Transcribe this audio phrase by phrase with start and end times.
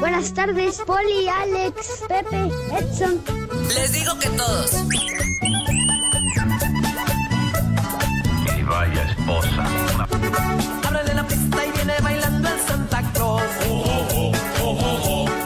[0.00, 3.20] Buenas tardes, Poli, Alex, Pepe, Edson.
[3.74, 4.72] Les digo que todos.
[8.56, 9.66] Y vaya esposa.
[10.86, 13.42] Ábrale la pista y viene bailando el Santa Claus.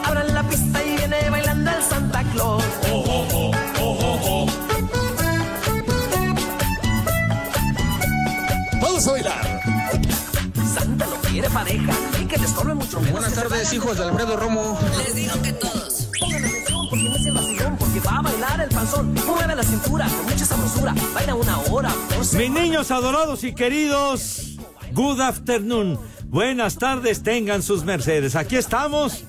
[0.05, 2.63] Ábrale la pista y viene bailando el Santa Claus.
[8.81, 10.12] Vamos a bailar.
[11.43, 13.11] Quiere pareja y que les mucho menos.
[13.11, 14.79] Buenas tardes, hijos de Alfredo Romo.
[14.97, 16.07] Les digo que todos.
[16.17, 19.13] Pongan atención porque no es el vacilón, porque va a bailar el panzón.
[19.13, 20.95] Mueve la cintura con mucha sabrosura.
[21.13, 24.57] Baila una hora Mis niños adorados y queridos,
[24.93, 25.99] good afternoon.
[26.27, 28.37] Buenas tardes, tengan sus mercedes.
[28.37, 29.25] Aquí estamos.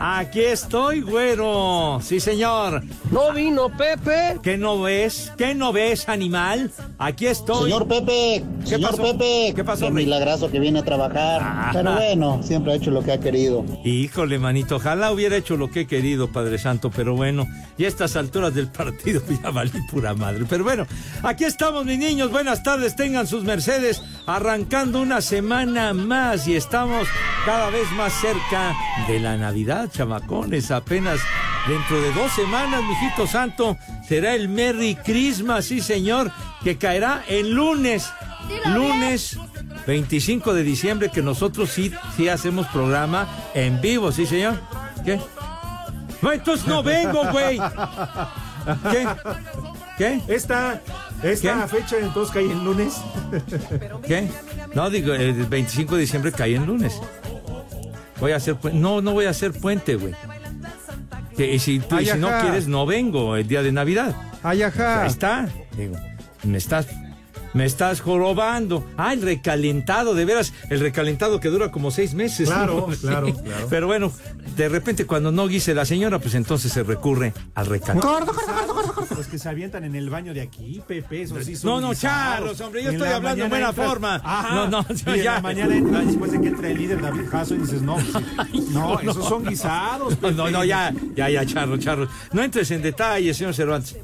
[0.00, 1.98] Aquí estoy, güero.
[2.02, 2.82] Sí, señor.
[3.10, 4.38] No vino Pepe.
[4.42, 5.32] ¿Qué no ves?
[5.36, 6.70] ¿Qué no ves, animal?
[6.98, 7.64] Aquí estoy.
[7.70, 9.02] Señor Pepe, ¿Qué señor pasó?
[9.02, 10.04] Pepe, ¿Qué pasó, qué Rey?
[10.04, 11.40] milagroso que viene a trabajar.
[11.42, 11.70] Ah.
[11.72, 13.64] Pero bueno, siempre ha hecho lo que ha querido.
[13.84, 17.88] Híjole, manito, ojalá hubiera hecho lo que he querido, Padre Santo, pero bueno, y a
[17.88, 20.44] estas alturas del partido ya valí pura madre.
[20.48, 20.86] Pero bueno,
[21.22, 27.08] aquí estamos, mis niños, buenas tardes, tengan sus mercedes, arrancando una semana más y estamos
[27.44, 28.74] cada vez más cerca
[29.06, 31.20] de la Navidad, chamacones, apenas
[31.66, 33.76] dentro de dos semanas, mijito santo,
[34.06, 36.30] será el Merry Christmas, sí señor,
[36.62, 38.10] que caerá el lunes,
[38.66, 39.38] lunes
[39.86, 44.60] 25 de diciembre que nosotros sí, sí hacemos programa en vivo, ¿sí, señor?
[45.04, 45.20] ¿Qué?
[46.20, 47.58] No, entonces no vengo, güey.
[48.90, 49.08] ¿Qué?
[49.96, 50.20] ¿Qué?
[50.28, 50.80] Esta,
[51.22, 51.68] esta ¿Qué?
[51.68, 52.96] fecha entonces cae el lunes.
[54.06, 54.28] ¿Qué?
[54.74, 57.00] No, digo, el 25 de diciembre cae en lunes.
[58.20, 58.78] Voy a hacer puente.
[58.78, 60.14] No, no voy a hacer puente, güey.
[61.36, 64.14] Y si, tú, no quieres, no vengo el día de Navidad.
[64.42, 65.02] Ay, ajá.
[65.02, 65.48] Ahí está.
[65.76, 65.94] Digo,
[66.42, 66.88] me estás,
[67.54, 68.84] me estás jorobando.
[68.96, 72.48] Ah, el recalentado, de veras, el recalentado que dura como seis meses.
[72.48, 72.96] Claro, ¿no?
[73.00, 73.66] claro, claro.
[73.70, 74.12] Pero bueno,
[74.58, 78.26] de repente cuando no guise la señora, pues entonces se recurre al recalentado.
[79.16, 81.94] Los que se avientan en el baño de aquí, Pepe, eso sí son No, no.
[81.94, 84.20] Charlos, hombre, yo En estoy la hablando en buena forma.
[84.22, 84.54] Ajá.
[84.54, 85.34] No, no, yo y en ya.
[85.34, 87.96] la mañana entra, después de que entra el líder David Jasso y dices, no,
[88.52, 90.20] pues, no, esos son guisados.
[90.20, 90.52] No, no, Pepe.
[90.52, 92.08] no, ya, ya, ya, Charro, Charro.
[92.32, 93.96] No entres en detalle, señor Cervantes.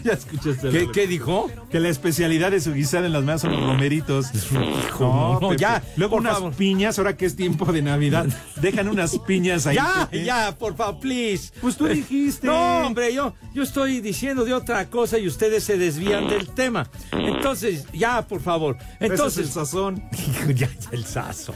[0.04, 0.90] ya escuchaste.
[0.92, 1.50] ¿Qué, dijo?
[1.70, 4.26] Que la especialidad de su guisada en las manos son los romeritos.
[5.00, 5.56] no, Pepe.
[5.60, 6.52] ya, Luego unas favor.
[6.54, 8.26] piñas, ahora que es tiempo de Navidad,
[8.60, 9.76] dejan unas piñas ahí.
[9.76, 11.52] Ya, ya, por favor, please.
[11.60, 12.46] Pues tú dijiste.
[12.46, 16.88] No, hombre, yo, yo estoy diciendo de otra cosa y ustedes se desvían del tema.
[17.12, 18.76] Entonces, ya, por favor.
[18.76, 20.02] Ese es el Entonces, sazón.
[20.54, 21.54] ya, ya, el sazo.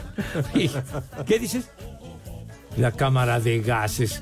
[1.25, 1.69] ¿Qué dices?
[2.77, 4.21] La cámara de gases.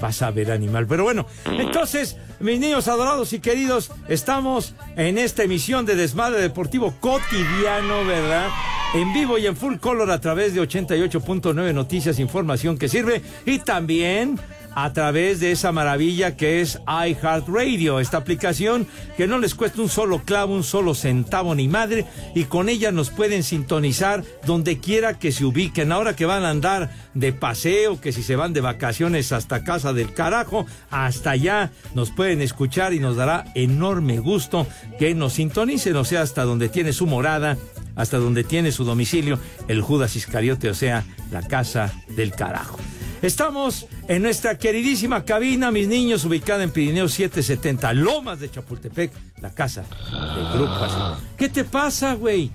[0.00, 0.86] Vas a ver, animal.
[0.86, 6.94] Pero bueno, entonces, mis niños adorados y queridos, estamos en esta emisión de Desmadre Deportivo
[7.00, 8.48] cotidiano, ¿verdad?
[8.94, 13.22] En vivo y en full color a través de 88.9 Noticias, información que sirve.
[13.46, 14.38] Y también
[14.74, 18.86] a través de esa maravilla que es iHeartRadio, esta aplicación
[19.16, 22.92] que no les cuesta un solo clavo, un solo centavo ni madre, y con ella
[22.92, 25.92] nos pueden sintonizar donde quiera que se ubiquen.
[25.92, 29.92] Ahora que van a andar de paseo, que si se van de vacaciones hasta casa
[29.92, 34.66] del carajo, hasta allá nos pueden escuchar y nos dará enorme gusto
[34.98, 37.56] que nos sintonicen, o sea, hasta donde tiene su morada
[37.96, 39.38] hasta donde tiene su domicilio
[39.68, 42.78] el Judas Iscariote, o sea, la casa del carajo.
[43.22, 49.50] Estamos en nuestra queridísima cabina, mis niños, ubicada en Pirineo 770, Lomas de Chapultepec, la
[49.52, 51.16] casa del grupo.
[51.36, 52.50] ¿Qué te pasa, güey?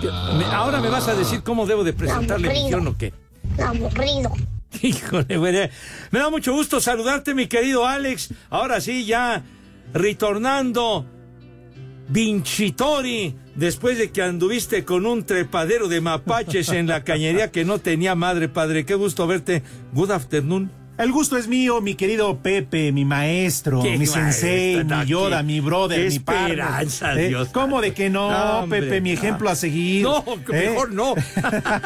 [0.00, 0.06] ¿Qué-
[0.38, 3.12] me- Ahora me vas a decir cómo debo de presentar la emisión o qué.
[3.64, 4.30] Aburrido.
[4.82, 5.70] Híjole, güey.
[6.12, 8.32] Me da mucho gusto saludarte, mi querido Alex.
[8.50, 9.42] Ahora sí, ya
[9.92, 11.04] retornando
[12.10, 17.78] Vincitori, después de que anduviste con un trepadero de mapaches en la cañería que no
[17.78, 18.84] tenía madre, padre.
[18.84, 19.62] Qué gusto verte.
[19.92, 20.70] Good afternoon.
[20.98, 25.60] El gusto es mío, mi querido Pepe, mi maestro, mi sensei, mi Yoda, qué- mi
[25.60, 27.28] brother, qué mi esperanza, ¿Eh?
[27.28, 27.48] Dios.
[27.54, 28.28] ¿Cómo de que no,
[28.60, 30.02] Hombre, Pepe, mi ejemplo a seguir?
[30.02, 30.22] No,
[30.52, 30.68] ¿Eh?
[30.68, 31.14] mejor no.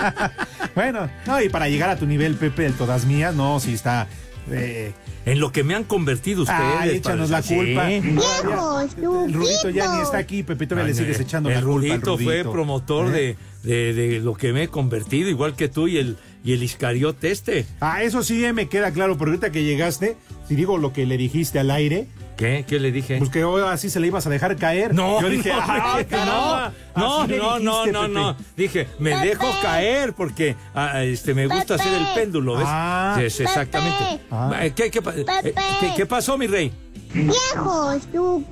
[0.74, 4.08] bueno, no, y para llegar a tu nivel, Pepe, el todas mías, no, sí está...
[4.50, 4.92] eh,
[5.26, 6.60] En lo que me han convertido ustedes.
[6.78, 7.88] Ay, échanos la culpa.
[7.88, 8.00] Sí.
[8.00, 11.54] Viejos, el Rudito ya ni está aquí, Pepe, todavía le Ay, sigues el- echando el
[11.56, 13.36] la culpa Rudito fue promotor ¿Eh?
[13.62, 16.62] de, de, de lo que me he convertido, igual que tú y el, y el
[16.62, 17.64] Iscariote este.
[17.80, 20.16] Ah, eso sí eh, me queda claro, pero ahorita que llegaste,
[20.46, 22.06] si digo lo que le dijiste al aire,
[22.36, 22.64] ¿Qué?
[22.66, 23.18] ¿Qué le dije?
[23.18, 24.92] pues que hoy así se le ibas a dejar caer.
[24.94, 28.36] No, Yo dije, no, ah, no, no, no, no, no.
[28.56, 29.26] Dije, me Pepe.
[29.28, 32.66] dejo caer porque ah, este, me gusta hacer el péndulo, ¿ves?
[32.68, 33.16] Ah.
[33.28, 34.20] Sí, exactamente.
[34.60, 35.54] Eh, ¿Qué, qué, pa- eh, Pepe.
[35.80, 36.72] ¿qué- qué pasó, mi rey?
[37.14, 38.44] Viejos, su-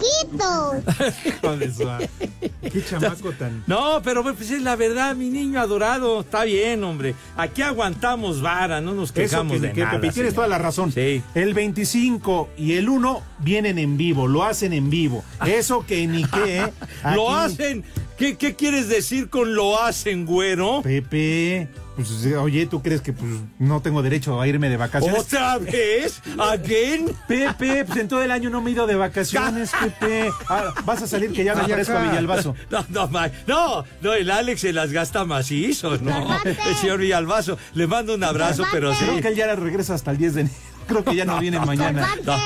[2.72, 3.64] Qué chamaco tan.
[3.66, 6.20] No, pero pues es la verdad, mi niño adorado.
[6.20, 7.14] Está bien, hombre.
[7.36, 10.00] Aquí aguantamos vara, no nos Eso quejamos que, de que, nada.
[10.00, 10.92] Pepe, tienes toda la razón.
[10.92, 11.22] Sí.
[11.34, 15.24] El 25 y el 1 vienen en vivo, lo hacen en vivo.
[15.44, 16.72] Eso que ni qué, ¿eh?
[17.14, 17.84] Lo hacen.
[18.16, 20.82] ¿Qué, ¿Qué quieres decir con lo hacen, güero?
[20.82, 21.66] Pepe,
[21.96, 25.20] pues oye, ¿tú crees que pues, no tengo derecho a irme de vacaciones?
[25.20, 26.22] ¿Otra vez?
[26.38, 27.10] ¿Again?
[27.28, 30.30] Pepe, pues en todo el año no me he ido de vacaciones, Pepe.
[30.48, 32.54] Ah, vas a salir que ya me parezco a Villalbazo.
[32.70, 36.38] No, no, ma- no, no, el Alex se las gasta macizo, ¿no?
[36.44, 39.04] El señor Villalbazo, le mando un abrazo, pero sí.
[39.04, 40.56] Creo que él ya regresa hasta el 10 de enero.
[40.86, 42.08] Creo que ya no viene mañana.
[42.24, 42.36] No,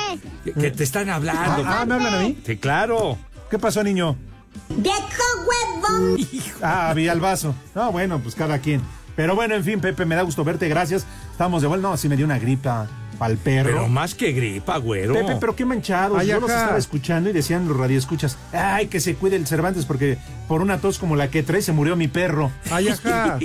[0.43, 1.63] que, que te están hablando.
[1.65, 2.37] Ah, ah, ¿me hablan a mí?
[2.45, 3.17] Sí, claro.
[3.49, 4.15] ¿Qué pasó, niño?
[4.69, 6.17] Viejo huevón.
[6.61, 7.55] Ah, Villalbazo.
[7.73, 8.81] No, bueno, pues cada quien.
[9.17, 11.05] Pero bueno, en fin, Pepe, me da gusto verte, gracias.
[11.31, 11.89] Estamos de vuelta.
[11.89, 12.87] No, sí me dio una gripa
[13.19, 13.69] al perro.
[13.71, 15.15] Pero más que gripa, güero.
[15.15, 16.19] Pepe, pero qué manchados.
[16.19, 19.85] Ay, Yo los estaba escuchando y decían los radioescuchas, ay, que se cuide el Cervantes
[19.85, 22.51] porque por una tos como la que trae se murió mi perro.
[22.69, 23.39] Ay, ajá.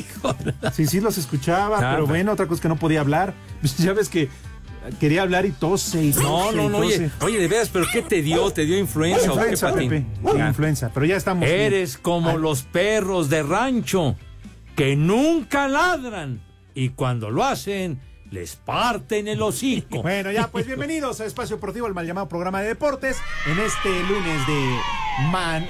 [0.75, 2.09] Sí, sí los escuchaba, pero pues.
[2.11, 3.35] bueno, otra cosa es que no podía hablar.
[3.79, 4.29] Ya ves que
[5.01, 6.21] quería hablar y tose y No,
[6.51, 6.97] tose no, y no, tose.
[6.97, 8.51] oye, oye, de veras, pero ¿qué te dio?
[8.51, 9.73] ¿Te dio influenza, o qué, Influenza?
[9.75, 10.05] Pepe.
[10.49, 11.47] Influenza, pero ya estamos.
[11.47, 11.59] bien.
[11.61, 14.17] Eres como Ay, los perros de rancho
[14.75, 16.41] que nunca ladran
[16.75, 20.03] y cuando lo hacen les parten el hocico.
[20.03, 23.91] Bueno, ya, pues bienvenidos a Espacio Deportivo, el mal llamado programa de deportes, en este
[24.05, 24.79] lunes de
[25.31, 25.67] Man.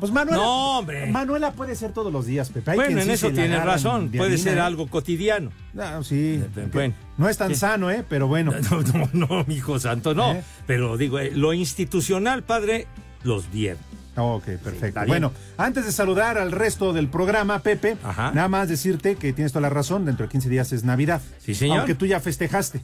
[0.00, 0.40] Pues Manuela.
[0.42, 1.06] No, hombre.
[1.10, 2.70] Manuela puede ser todos los días, Pepe.
[2.70, 4.60] Hay bueno, en sí eso tienes razón, de puede ser ¿eh?
[4.60, 5.50] algo cotidiano.
[5.74, 6.42] No, sí.
[6.72, 6.94] Bueno.
[7.16, 8.04] No es tan sano, ¿eh?
[8.08, 8.52] Pero bueno.
[8.70, 10.32] No, no, no, mi hijo santo, no.
[10.32, 10.42] ¿Eh?
[10.66, 12.86] Pero digo, eh, lo institucional, padre,
[13.24, 13.97] los viernes.
[14.18, 15.00] Ok, perfecto.
[15.06, 18.32] bueno, antes de saludar al resto del programa, Pepe, Ajá.
[18.32, 21.22] nada más decirte que tienes toda la razón, dentro de 15 días es Navidad.
[21.38, 21.78] Sí, señor.
[21.78, 22.80] Aunque tú ya festejaste.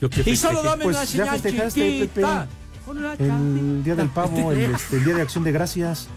[0.00, 0.36] Yo que Y festeje.
[0.36, 2.46] solo dame Pues una ya señal festejaste, chiquita.
[3.18, 6.08] El Día del Pavo, el, este, el Día de Acción de Gracias.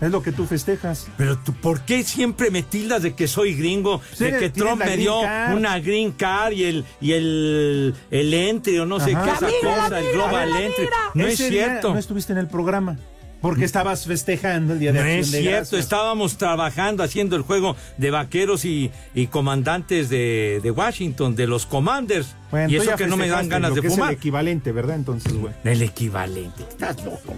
[0.00, 1.06] Es lo que tú festejas.
[1.16, 4.02] Pero tú, ¿por qué siempre me tildas de que soy gringo?
[4.18, 5.56] De que Trump me dio card.
[5.56, 9.76] una green card y el, y el, el entry o no sé qué esa mira,
[9.82, 10.84] cosa, el mira, global la entry.
[10.84, 10.96] mira.
[11.14, 11.92] No es Ese cierto.
[11.94, 12.98] No estuviste en el programa.
[13.40, 15.80] Porque estabas festejando el Día de No Acción es de cierto, Gracias.
[15.80, 21.64] estábamos trabajando haciendo el juego de vaqueros y, y comandantes de, de Washington, de los
[21.64, 22.34] Commanders.
[22.50, 24.10] Bueno, y eso que no me dan ganas de que Es fumar.
[24.10, 24.96] el equivalente, ¿verdad?
[24.96, 25.54] Entonces, güey.
[25.64, 26.64] El equivalente.
[26.68, 27.34] Estás loco.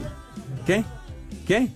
[0.67, 0.85] ¿Qué?
[1.47, 1.69] ¿Qué?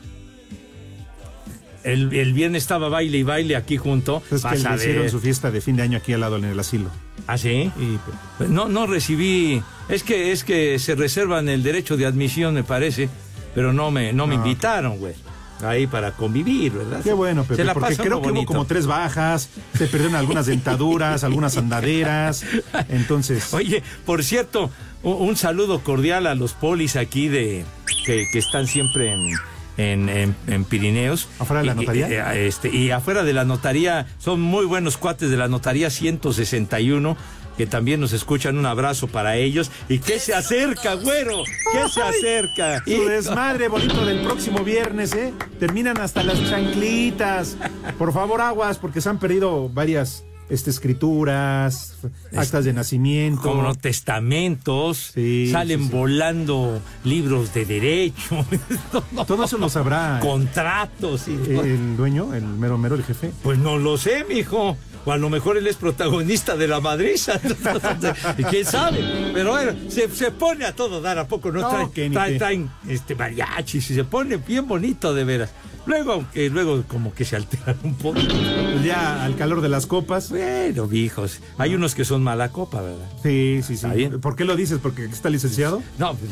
[1.82, 4.22] El, el viernes estaba baile y baile aquí junto.
[4.30, 6.58] Es que le hicieron su fiesta de fin de año aquí al lado en el
[6.58, 6.88] asilo.
[7.26, 7.70] ¿Ah, sí?
[7.78, 7.98] Y,
[8.38, 9.62] Pues No, no recibí.
[9.90, 13.10] Es que, es que se reservan el derecho de admisión, me parece.
[13.54, 15.14] Pero no me, no me invitaron, güey.
[15.62, 17.00] Ahí para convivir, ¿verdad?
[17.02, 21.56] Qué bueno, Pepe, porque creo que hubo como tres bajas, se perdieron algunas dentaduras, algunas
[21.56, 22.44] andaderas.
[22.88, 24.70] Entonces, Oye, por cierto,
[25.02, 27.64] un saludo cordial a los polis aquí de
[28.04, 29.30] que, que están siempre en,
[29.76, 31.28] en, en- en Pirineos.
[31.38, 32.08] ¿Afuera de la notaría?
[32.08, 35.88] Y, eh, este, y afuera de la notaría, son muy buenos cuates de la notaría
[35.88, 37.16] 161
[37.56, 38.58] que también nos escuchan.
[38.58, 39.70] Un abrazo para ellos.
[39.88, 41.42] ¿Y qué se acerca, güero?
[41.72, 42.82] ¿Qué se acerca?
[42.84, 45.32] su desmadre bonito del próximo viernes, ¿eh?
[45.58, 47.56] Terminan hasta las chanclitas.
[47.98, 51.96] Por favor, aguas, porque se han perdido varias este, escrituras,
[52.36, 53.40] actas de nacimiento.
[53.42, 55.92] como testamentos, Sí, salen sí, sí.
[55.92, 58.44] volando libros de derecho,
[59.26, 63.30] Todo eso lo sabrá contratos y el dueño, el mero mero, el jefe.
[63.42, 64.76] Pues no lo sé, mijo.
[65.04, 67.38] O a lo mejor él es protagonista de la madriza.
[68.50, 69.30] ¿Quién sabe?
[69.32, 71.18] Pero bueno, se, se pone a todo dar.
[71.18, 75.24] ¿A poco no, No, traen, que traen, este, mariachis y se pone bien bonito de
[75.24, 75.50] veras?
[75.86, 78.18] Luego, aunque luego como que se alteran un poco.
[78.18, 80.30] Pues ya al calor de las copas.
[80.30, 81.40] Bueno, hijos.
[81.58, 83.06] Hay unos que son mala copa, ¿verdad?
[83.22, 83.86] Sí, sí, sí.
[83.88, 84.20] Bien.
[84.20, 84.78] ¿Por qué lo dices?
[84.82, 85.82] ¿Porque está licenciado?
[85.98, 86.30] No, pues.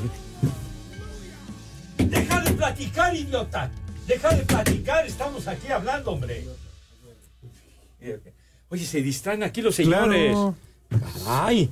[2.09, 3.71] Deja de platicar, idiota.
[4.07, 5.07] Deja de platicar.
[5.07, 6.47] Estamos aquí hablando, hombre.
[8.73, 10.33] Oye, se distraen aquí los señores.
[10.33, 10.55] Claro.
[11.27, 11.71] Ay.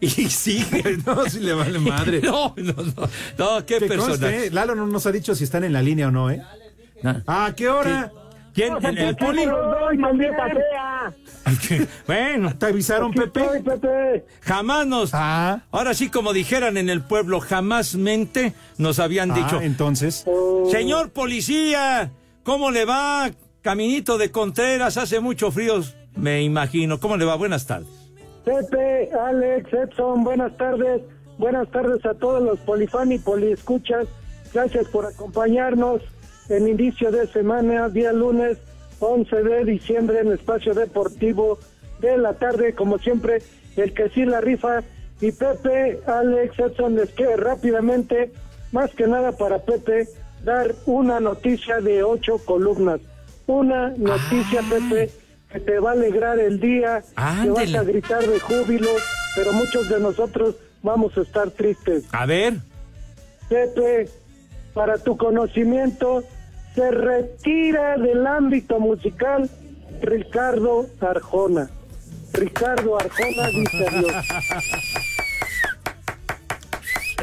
[0.00, 0.96] Y sigue.
[1.06, 2.20] No, si le vale madre.
[2.24, 3.08] No, no, no.
[3.36, 4.08] No, qué Que persona.
[4.08, 4.50] conste.
[4.52, 6.40] Lalo no nos ha dicho si están en la línea o no, ¿eh?
[7.26, 8.10] ¿A qué hora?
[8.54, 8.74] ¿Quién?
[8.82, 9.44] ¿El, el poli?
[12.06, 12.56] Bueno.
[12.56, 14.24] ¿Te avisaron, Pepe?
[14.40, 15.12] Jamás nos.
[15.14, 19.60] Ahora sí, como dijeran en el pueblo, jamás mente nos habían Ah, dicho.
[19.60, 20.24] entonces.
[20.70, 22.10] Señor policía,
[22.44, 23.30] ¿cómo le va?
[23.66, 25.80] Caminito de Contreras, hace mucho frío,
[26.14, 27.00] me imagino.
[27.00, 27.34] ¿Cómo le va?
[27.34, 27.88] Buenas tardes.
[28.44, 31.02] Pepe, Alex, Edson, buenas tardes.
[31.36, 34.06] Buenas tardes a todos los polifan y poliescuchas.
[34.54, 36.00] Gracias por acompañarnos
[36.48, 38.58] en inicio de semana, día lunes
[39.00, 41.58] 11 de diciembre en Espacio Deportivo
[41.98, 42.72] de la tarde.
[42.72, 43.42] Como siempre,
[43.76, 44.84] el que sí la rifa.
[45.20, 48.30] Y Pepe, Alex, Edson, les quiero rápidamente,
[48.70, 50.06] más que nada para Pepe,
[50.44, 53.00] dar una noticia de ocho columnas.
[53.46, 55.10] Una noticia, Pepe,
[55.52, 57.02] que te va a alegrar el día,
[57.42, 58.90] que vas a gritar de júbilo,
[59.36, 62.04] pero muchos de nosotros vamos a estar tristes.
[62.12, 62.54] A ver.
[63.48, 64.08] Pepe,
[64.74, 66.24] para tu conocimiento,
[66.74, 69.48] se retira del ámbito musical
[70.02, 71.70] Ricardo Arjona.
[72.32, 74.26] Ricardo Arjona dice adiós.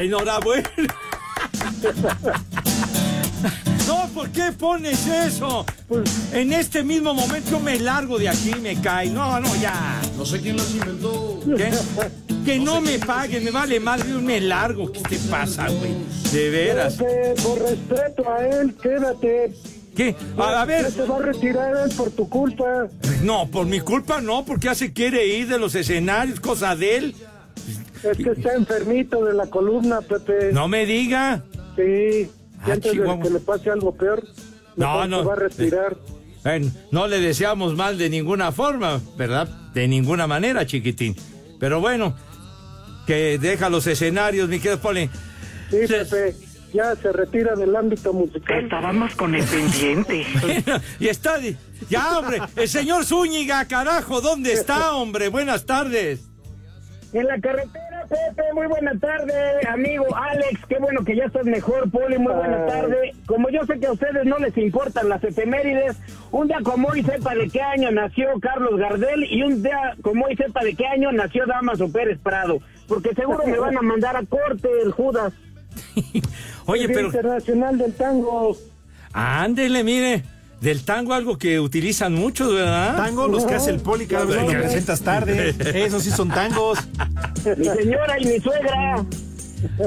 [0.00, 0.70] Enhorabuena.
[4.14, 5.64] No, ¿por qué pones eso?
[6.32, 9.10] En este mismo momento yo me largo de aquí, me cae.
[9.10, 10.00] No, no, ya.
[10.16, 11.40] No sé quién las inventó.
[11.56, 11.70] ¿Qué?
[12.44, 14.90] Que no me paguen, me vale madre, yo me largo.
[14.92, 15.94] ¿Qué te pasa, güey?
[16.32, 16.94] De veras.
[16.94, 19.52] Pepe, por respeto a él, quédate.
[19.96, 20.14] ¿Qué?
[20.36, 20.90] A, a ver.
[20.90, 22.88] Se va a retirar él por tu culpa.
[23.22, 26.96] No, por mi culpa no, porque ya se quiere ir de los escenarios, cosa de
[26.96, 27.16] él.
[28.02, 30.52] Es que está enfermito de la columna, Pepe.
[30.52, 31.42] No me diga.
[31.76, 32.30] Sí,
[32.66, 34.22] Ah, antes de que le pase algo peor,
[34.76, 35.20] No, no.
[35.20, 35.96] se va a retirar.
[36.42, 39.48] Bueno, no le deseamos mal de ninguna forma, ¿verdad?
[39.72, 41.16] De ninguna manera, chiquitín.
[41.58, 42.14] Pero bueno,
[43.06, 45.08] que deja los escenarios, mi querido Poli.
[45.70, 46.34] Sí, Pepe,
[46.74, 48.64] ya se retira del ámbito musical.
[48.64, 50.26] Estábamos con el pendiente.
[51.00, 51.38] y está.
[51.88, 55.28] Ya, hombre, el señor Zúñiga, carajo, ¿dónde está, hombre?
[55.28, 56.20] Buenas tardes.
[57.12, 59.34] En la carretera, Pepe, muy buena tarde,
[59.68, 63.14] amigo Alex, qué bueno que ya estás mejor, Poli, muy buena tarde.
[63.26, 65.96] Como yo sé que a ustedes no les importan las efemérides,
[66.30, 70.26] un día como hoy sepa de qué año nació Carlos Gardel y un día como
[70.26, 72.58] hoy sepa de qué año nació Damaso Pérez Prado,
[72.88, 75.32] porque seguro me van a mandar a corte el Judas.
[76.66, 77.06] Oye, Día pero.
[77.06, 78.56] Internacional del Tango.
[79.12, 80.24] Ándele, mire.
[80.60, 82.96] Del tango algo que utilizan muchos, ¿verdad?
[82.96, 85.54] Tango, los que hace el poli cada vez que presentas tarde.
[85.74, 86.78] Esos sí son tangos.
[87.56, 89.04] Mi señora y mi suegra.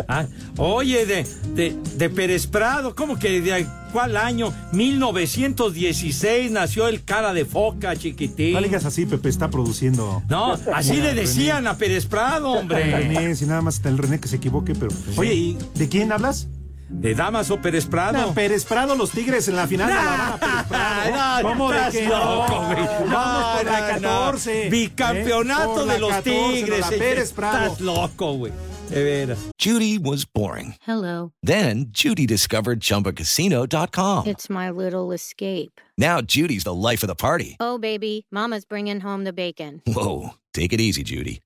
[0.08, 0.26] Ah,
[0.58, 4.52] oye, de, de, de Pérez Prado, ¿cómo que de cuál año?
[4.72, 8.54] 1916 nació el cara de foca, chiquitín.
[8.54, 10.24] No digas así, Pepe está produciendo.
[10.30, 12.92] No, así le decían a Pérez Prado, hombre.
[12.92, 14.92] René, si nada más está el René que se equivoque, pero.
[15.16, 16.48] Oye, ¿y de quién hablas?
[16.90, 18.18] De Damaso Pérez Prado.
[18.18, 19.88] No, Pérez Prado, los Tigres en la final.
[19.90, 21.42] de la Habana, Pérez Prado.
[21.44, 22.66] No, ¿Cómo de que loco, no?
[22.68, 23.10] güey.
[23.12, 24.10] Vamos por la no, no.
[24.32, 24.70] 14.
[24.70, 25.76] Bicampeonato ¿eh?
[25.76, 26.80] Por de la los 14, Tigres.
[26.80, 26.90] la.
[26.98, 27.58] Pérez Prado.
[27.66, 28.54] Estás loco, güey.
[28.90, 29.38] De veras.
[29.60, 30.76] Judy was boring.
[30.88, 31.34] Hello.
[31.44, 34.26] Then Judy discovered ChumbaCasino.com.
[34.28, 35.82] It's my little escape.
[35.98, 37.58] Now Judy's the life of the party.
[37.60, 39.82] Oh, baby, Mama's bringing home the bacon.
[39.86, 41.42] Whoa, take it easy, Judy.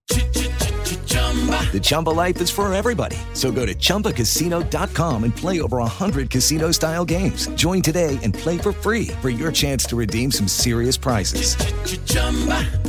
[1.71, 3.15] The Chumba life is for everybody.
[3.33, 7.47] So go to ChumbaCasino.com and play over 100 casino style games.
[7.55, 11.55] Join today and play for free for your chance to redeem some serious prizes.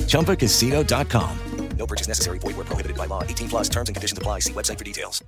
[0.08, 1.38] ChumbaCasino.com.
[1.78, 2.38] No purchase necessary.
[2.38, 3.22] Void where prohibited by law.
[3.24, 4.40] 18 plus terms and conditions apply.
[4.40, 5.22] See website for details.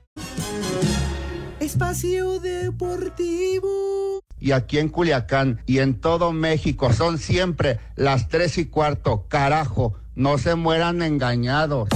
[1.61, 4.21] Espacio Deportivo.
[4.39, 9.27] Y aquí en Culiacán y en todo México son siempre las tres y cuarto.
[9.29, 11.89] Carajo, no se mueran engañados.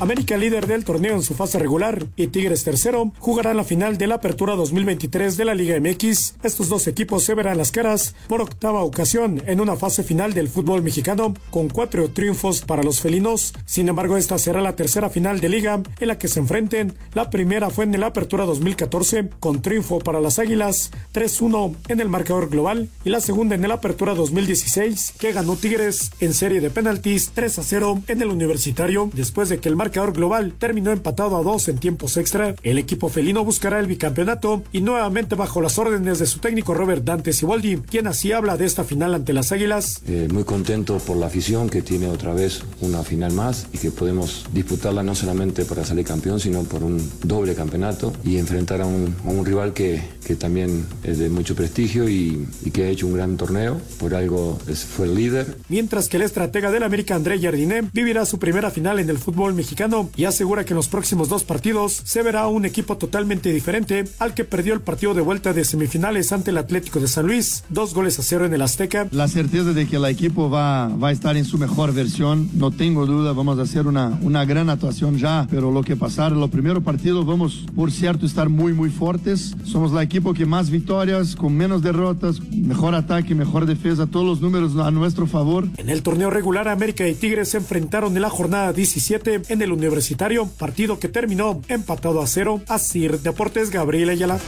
[0.00, 4.06] América líder del torneo en su fase regular y Tigres tercero jugarán la final de
[4.06, 6.36] la Apertura 2023 de la Liga MX.
[6.42, 10.48] Estos dos equipos se verán las caras por octava ocasión en una fase final del
[10.48, 13.52] fútbol mexicano con cuatro triunfos para los felinos.
[13.66, 16.94] Sin embargo, esta será la tercera final de liga en la que se enfrenten.
[17.12, 22.08] La primera fue en la Apertura 2014 con triunfo para las Águilas 3-1 en el
[22.08, 26.70] marcador global y la segunda en la Apertura 2016 que ganó Tigres en serie de
[26.70, 31.42] penaltis 3-0 en el universitario después de que el marcador marcador global terminó empatado a
[31.42, 32.54] dos en tiempos extra.
[32.62, 37.02] El equipo felino buscará el bicampeonato y nuevamente bajo las órdenes de su técnico Robert
[37.02, 40.00] Dante Siboldi, quien así habla de esta final ante las Águilas.
[40.06, 43.90] Eh, muy contento por la afición que tiene otra vez una final más y que
[43.90, 48.86] podemos disputarla no solamente para salir campeón, sino por un doble campeonato y enfrentar a
[48.86, 52.88] un, a un rival que, que, también es de mucho prestigio y, y, que ha
[52.88, 53.80] hecho un gran torneo.
[53.98, 54.56] Por algo
[54.96, 55.56] fue el líder.
[55.68, 59.52] Mientras que el estratega del América André Jardiné vivirá su primera final en el fútbol
[59.54, 59.79] mexicano
[60.14, 64.34] y asegura que en los próximos dos partidos se verá un equipo totalmente diferente al
[64.34, 67.94] que perdió el partido de vuelta de semifinales ante el Atlético de San Luis, dos
[67.94, 69.08] goles a cero en el Azteca.
[69.10, 72.72] La certeza de que el equipo va, va a estar en su mejor versión, no
[72.72, 76.40] tengo duda, vamos a hacer una, una gran actuación ya, pero lo que pasar, en
[76.40, 79.54] los primeros partidos vamos, por cierto, estar muy, muy fuertes.
[79.64, 84.42] Somos la equipo que más victorias, con menos derrotas, mejor ataque, mejor defensa, todos los
[84.42, 85.66] números a nuestro favor.
[85.78, 89.69] En el torneo regular, América y Tigres se enfrentaron en la jornada 17 en el
[89.72, 92.60] Universitario, partido que terminó empatado a cero.
[92.68, 94.38] Asir Deportes Gabriel Ayala.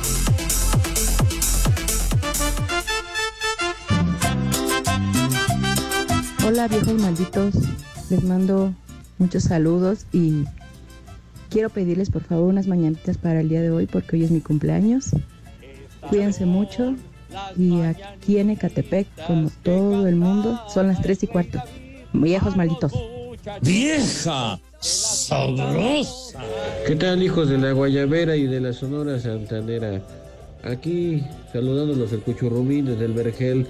[6.45, 7.55] Hola viejos malditos,
[8.11, 8.75] les mando
[9.19, 10.45] muchos saludos y
[11.50, 14.41] quiero pedirles por favor unas mañanitas para el día de hoy porque hoy es mi
[14.41, 15.11] cumpleaños.
[16.09, 16.97] Cuídense mucho
[17.57, 21.62] y aquí en Ecatepec, como todo el mundo, son las tres y cuarto.
[22.12, 22.93] Viejos malditos.
[23.62, 24.61] ¡Vieja!
[24.83, 26.41] ¡Sabrosa!
[26.85, 30.03] ¿Qué tal, hijos de la Guayabera y de la Sonora Santanera?
[30.65, 31.23] Aquí
[31.53, 33.69] saludándolos el Cuchurrumín desde el Vergel,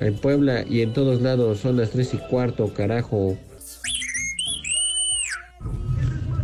[0.00, 1.60] en Puebla y en todos lados.
[1.60, 3.36] Son las tres y cuarto, carajo.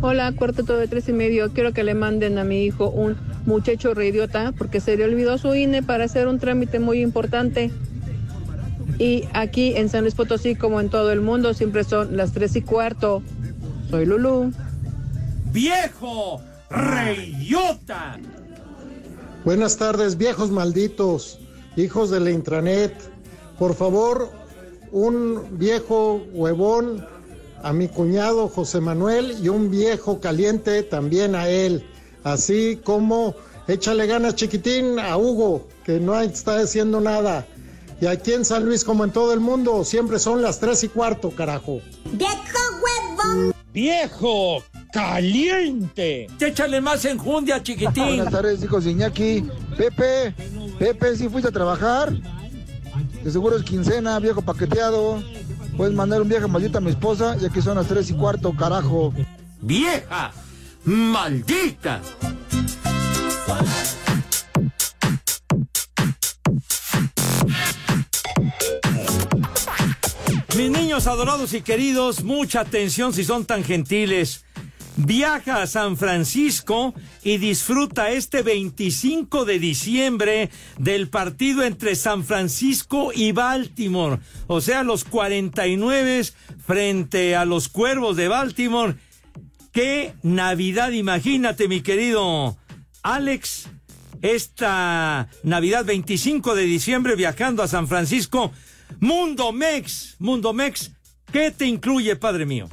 [0.01, 1.51] Hola, cuarteto de tres y medio.
[1.51, 3.17] Quiero que le manden a mi hijo un
[3.47, 7.71] muchacho reidiota porque se le olvidó su INE para hacer un trámite muy importante.
[8.99, 12.55] Y aquí en San Luis Potosí, como en todo el mundo, siempre son las tres
[12.55, 13.23] y cuarto.
[13.93, 14.51] Soy Lulú.
[15.51, 16.41] ¡Viejo!
[16.71, 18.17] ¡Reyota!
[19.45, 21.37] Buenas tardes, viejos malditos,
[21.75, 22.91] hijos de la intranet.
[23.59, 24.31] Por favor,
[24.91, 27.05] un viejo huevón
[27.61, 31.87] a mi cuñado José Manuel y un viejo caliente también a él.
[32.23, 33.35] Así como
[33.67, 37.45] échale ganas chiquitín a Hugo, que no está haciendo nada.
[38.01, 40.87] Y aquí en San Luis, como en todo el mundo, siempre son las tres y
[40.87, 41.79] cuarto, carajo.
[42.11, 43.52] ¡Viejo huevón!
[43.73, 46.27] ¡Viejo caliente!
[46.39, 48.05] Échale más enjundia, chiquitín.
[48.05, 49.43] Buenas tardes, hijos de Iñaki.
[49.75, 50.35] Pepe,
[50.77, 52.13] Pepe, si fuiste a trabajar?
[53.23, 55.23] De seguro es quincena, viejo paqueteado.
[55.75, 58.55] Puedes mandar un viaje maldito a mi esposa y aquí son las tres y cuarto,
[58.55, 59.11] carajo.
[59.59, 60.31] ¡Vieja!
[60.85, 61.99] ¡Maldita!
[70.63, 74.45] Mis niños adorados y queridos, mucha atención si son tan gentiles.
[74.95, 83.11] Viaja a San Francisco y disfruta este 25 de diciembre del partido entre San Francisco
[83.13, 84.19] y Baltimore.
[84.47, 86.29] O sea, los 49
[86.65, 88.95] frente a los Cuervos de Baltimore.
[89.73, 90.91] ¡Qué Navidad!
[90.91, 92.55] Imagínate, mi querido
[93.01, 93.69] Alex.
[94.23, 98.53] Esta Navidad 25 de diciembre viajando a San Francisco.
[99.01, 100.91] Mundo Mex, Mundo Mex,
[101.33, 102.69] ¿qué te incluye, padre mío?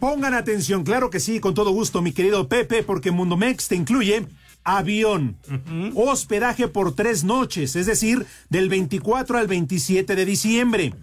[0.00, 3.76] Pongan atención, claro que sí, con todo gusto, mi querido Pepe, porque Mundo Mex te
[3.76, 4.26] incluye
[4.64, 5.92] avión, uh -huh.
[5.94, 10.94] hospedaje por tres noches, es decir, del 24 al 27 de diciembre,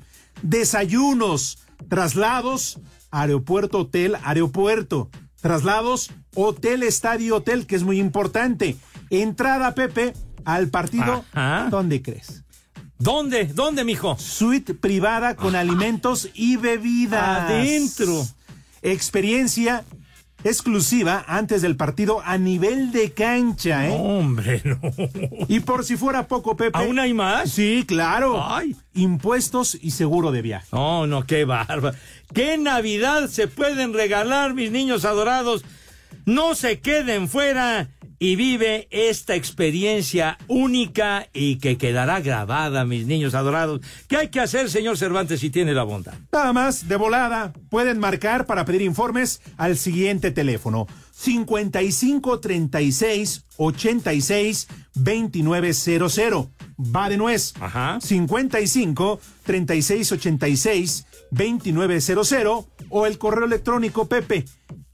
[0.41, 2.81] desayunos, traslados,
[3.11, 8.75] aeropuerto, hotel, aeropuerto, traslados, hotel, estadio, hotel, que es muy importante,
[9.09, 10.13] entrada, Pepe,
[10.43, 11.67] al partido, Ajá.
[11.69, 12.43] ¿dónde crees?
[12.97, 13.45] ¿Dónde?
[13.45, 14.17] ¿Dónde, mijo?
[14.17, 17.49] Suite privada con alimentos y bebidas.
[17.49, 18.25] Adentro.
[18.81, 19.83] Experiencia
[20.45, 23.89] exclusiva antes del partido a nivel de cancha, ¿eh?
[23.89, 24.79] No, hombre, no.
[25.47, 26.77] Y por si fuera poco, Pepe.
[26.77, 27.49] ¿Aún hay más?
[27.51, 28.41] Sí, claro.
[28.47, 28.75] Ay.
[28.93, 30.67] Impuestos y seguro de viaje.
[30.71, 31.97] No, no, qué bárbaro.
[32.33, 35.65] ¿Qué Navidad se pueden regalar, mis niños adorados?
[36.25, 43.33] No se queden fuera y vive esta experiencia única y que quedará grabada, mis niños
[43.33, 43.81] adorados.
[44.07, 46.13] ¿Qué hay que hacer, señor Cervantes, si tiene la bondad?
[46.31, 50.87] Nada más, de volada, pueden marcar para pedir informes al siguiente teléfono.
[51.11, 56.47] 55 36 86 2900.
[56.77, 57.53] Va de nuez.
[57.59, 57.99] Ajá.
[58.01, 64.45] 55 36 86 2900 o el correo electrónico Pepe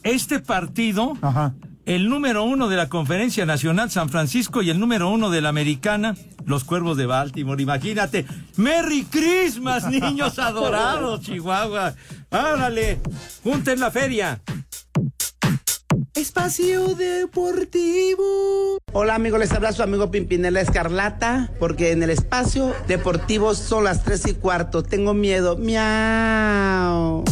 [0.03, 1.55] este partido, Ajá.
[1.85, 5.51] el número uno de la Conferencia Nacional San Francisco y el número uno de la
[5.51, 6.15] Americana,
[6.47, 7.63] los Cuervos de Baltimore.
[7.63, 8.25] Imagínate.
[8.57, 11.95] ¡Merry Christmas, niños adorados, Chihuahua!
[12.31, 13.01] ¡Árale!
[13.43, 14.41] ¡Junten la feria!
[16.15, 18.79] Espacio Deportivo.
[18.93, 24.05] Hola amigos, les habla su amigo Pimpinela Escarlata, porque en el espacio deportivo son las
[24.05, 24.85] tres y cuarto.
[24.85, 25.57] Tengo miedo.
[25.57, 27.25] Miau.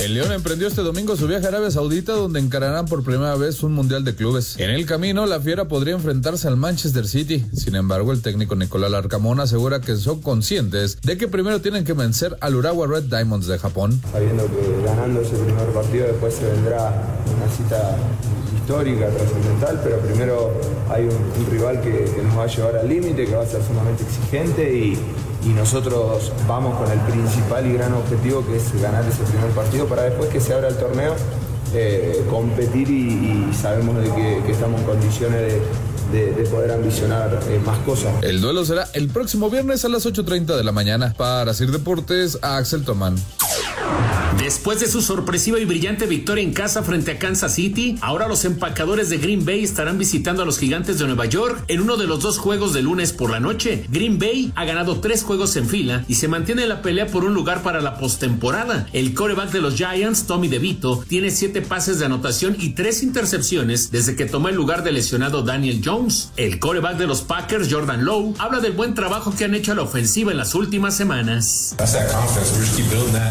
[0.00, 3.62] El León emprendió este domingo su viaje a Arabia Saudita donde encararán por primera vez
[3.62, 4.56] un Mundial de Clubes.
[4.58, 7.44] En el camino, la Fiera podría enfrentarse al Manchester City.
[7.54, 11.92] Sin embargo, el técnico Nicolás Larcamón asegura que son conscientes de que primero tienen que
[11.92, 14.00] vencer al Urawa Red Diamonds de Japón.
[14.10, 16.94] sabiendo que ganando ese primer partido después se vendrá
[17.36, 17.98] una cita
[18.56, 20.50] histórica, trascendental, pero primero
[20.88, 24.02] hay un, rival que nos va a llevar al límite, que va a ser sumamente
[24.04, 24.98] exigente y,
[25.44, 29.86] y nosotros vamos con el principal y gran objetivo que es ganar ese primer partido
[29.86, 31.14] para después que se abra el torneo,
[31.74, 35.54] eh, competir y, sabemos de que, estamos en condiciones
[36.12, 38.12] de poder ambicionar eh, más cosas.
[38.22, 41.14] El duelo será el próximo viernes a las 8.30 de la mañana.
[41.16, 43.16] Para Sir Deportes, Axel Tomán.
[44.38, 48.44] Después de su sorpresiva y brillante victoria en casa frente a Kansas City, ahora los
[48.44, 52.06] empacadores de Green Bay estarán visitando a los gigantes de Nueva York en uno de
[52.06, 53.84] los dos juegos de lunes por la noche.
[53.90, 57.24] Green Bay ha ganado tres juegos en fila y se mantiene en la pelea por
[57.24, 58.86] un lugar para la postemporada.
[58.92, 63.90] El coreback de los Giants, Tommy DeVito, tiene siete pases de anotación y tres intercepciones
[63.90, 66.30] desde que tomó el lugar del lesionado Daniel Jones.
[66.36, 69.74] El coreback de los Packers, Jordan Lowe, habla del buen trabajo que han hecho a
[69.74, 71.74] la ofensiva en las últimas semanas.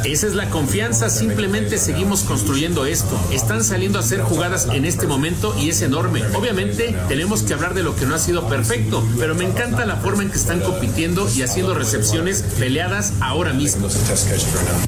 [0.06, 3.18] Esa es la confianza, simplemente seguimos construyendo esto.
[3.32, 6.24] Están saliendo a hacer jugadas en este momento y es enorme.
[6.36, 9.98] Obviamente tenemos que hablar de lo que no ha sido perfecto, pero me encanta la
[9.98, 13.88] forma en que están compitiendo y haciendo recepciones peleadas ahora mismo.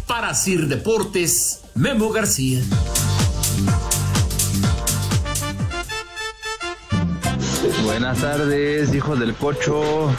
[0.07, 2.61] Para Sir Deportes, Memo García.
[7.83, 10.11] Buenas tardes, hijos del cocho.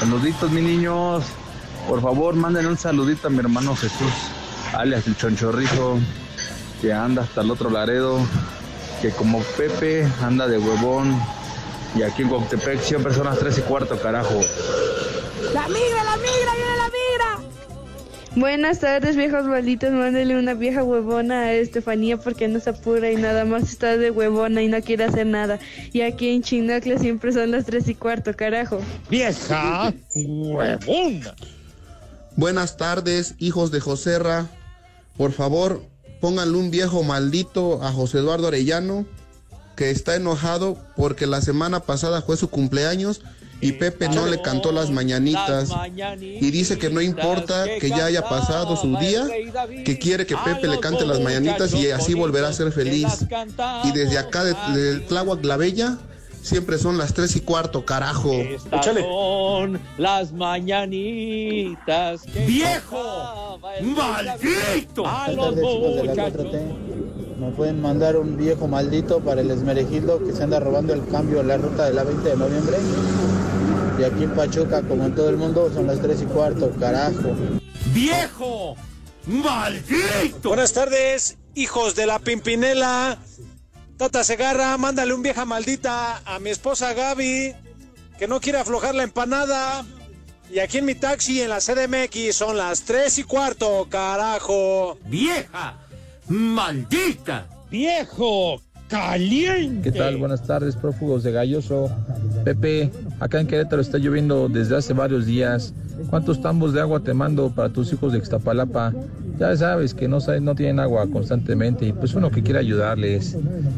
[0.00, 1.24] Saluditos, mis niños.
[1.88, 4.12] Por favor, manden un saludito a mi hermano Jesús,
[4.76, 5.98] alias el Chonchorrizo,
[6.80, 8.20] que anda hasta el otro Laredo,
[9.00, 11.18] que como Pepe anda de huevón.
[11.94, 14.40] Y aquí en Coctepec siempre son las 3 y cuarto, carajo.
[15.54, 17.48] ¡La migra, la migra, viene la migra!
[18.34, 19.90] Buenas tardes, viejos malditos.
[19.92, 24.10] Mándele una vieja huevona a Estefanía porque no se apura y nada más está de
[24.10, 25.58] huevona y no quiere hacer nada.
[25.94, 28.78] Y aquí en Chinacla siempre son las tres y cuarto, carajo.
[29.08, 31.34] Vieja huevona.
[32.36, 34.46] Buenas tardes, hijos de Joserra.
[35.16, 35.82] Por favor,
[36.20, 39.06] pónganle un viejo maldito a José Eduardo Arellano,
[39.76, 43.22] que está enojado porque la semana pasada fue su cumpleaños
[43.60, 45.70] y Pepe no le cantó las mañanitas.
[46.20, 49.26] Y dice que no importa que ya haya pasado su día,
[49.84, 53.26] que quiere que Pepe le cante las mañanitas y así volverá a ser feliz.
[53.84, 55.98] Y desde acá, de, de Tláhuac la Bella,
[56.46, 58.32] siempre son las tres y cuarto, carajo.
[58.32, 62.22] Estas son las mañanitas.
[62.22, 63.58] que ¡Viejo!
[63.82, 65.06] ¡Maldito!
[65.06, 66.46] A Buenas los tardes, chicos de la muchachos.
[66.46, 67.36] 4T.
[67.38, 71.40] ¿Me pueden mandar un viejo maldito para el esmerejildo que se anda robando el cambio
[71.40, 72.76] en la ruta de la 20 de noviembre?
[73.98, 77.34] Y aquí en Pachuca, como en todo el mundo, son las 3 y cuarto, carajo.
[77.92, 78.76] ¡Viejo!
[79.26, 80.48] ¡Maldito!
[80.48, 83.18] Buenas tardes, hijos de la Pimpinela.
[83.96, 87.54] Tata Segarra, mándale un vieja maldita a mi esposa Gaby,
[88.18, 89.86] que no quiere aflojar la empanada.
[90.52, 94.98] Y aquí en mi taxi, en la CDMX, son las 3 y cuarto, carajo.
[95.06, 95.78] ¡Vieja!
[96.28, 97.46] ¡Maldita!
[97.70, 99.90] Viejo caliente.
[99.90, 100.18] ¿Qué tal?
[100.18, 101.90] Buenas tardes, prófugos de Galloso.
[102.44, 105.72] Pepe, acá en Querétaro está lloviendo desde hace varios días.
[106.10, 108.92] ¿Cuántos tambos de agua te mando para tus hijos de Ixtapalapa?
[109.38, 113.36] Ya sabes que no, saben- no tienen agua constantemente y pues uno que quiere ayudarles.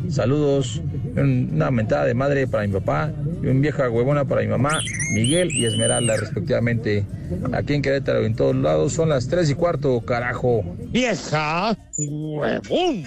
[0.08, 0.80] Saludos,
[1.16, 3.10] un- una mentada de madre para mi papá
[3.42, 4.78] y un vieja huevona para mi mamá,
[5.14, 7.04] Miguel y Esmeralda respectivamente.
[7.52, 10.62] Aquí en Querétaro, en todos lados, son las 3 y cuarto, carajo.
[10.90, 12.60] Vieja huevona.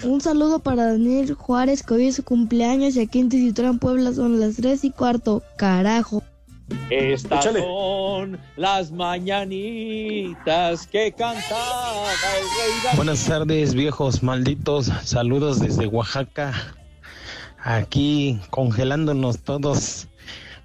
[0.04, 4.12] Un saludo para Daniel Juárez, que hoy es su cumpleaños y aquí en Tizitlán, Puebla,
[4.12, 5.42] son las 3 y cuarto.
[5.56, 6.22] Carajo.
[6.90, 7.60] Estas Échale.
[7.60, 12.96] son las mañanitas que cantaba el rey David.
[12.96, 14.90] Buenas tardes, viejos malditos.
[15.04, 16.52] Saludos desde Oaxaca.
[17.64, 20.08] aquí congelándonos todos.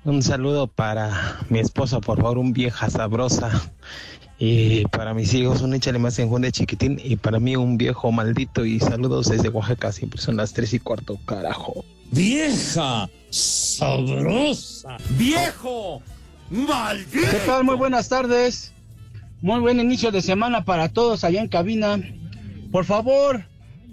[0.03, 3.51] Un saludo para mi esposa, por favor, un vieja sabrosa.
[4.39, 6.99] Y para mis hijos, un échale más en de chiquitín.
[7.03, 8.65] Y para mí, un viejo maldito.
[8.65, 11.83] Y saludos desde Oaxaca, siempre son las tres y cuarto, carajo.
[12.11, 14.97] ¡Vieja sabrosa!
[15.17, 16.01] ¡Viejo
[16.51, 17.27] maldito!
[17.31, 17.63] ¿Qué tal?
[17.63, 18.73] Muy buenas tardes.
[19.41, 21.99] Muy buen inicio de semana para todos allá en cabina.
[22.71, 23.45] Por favor,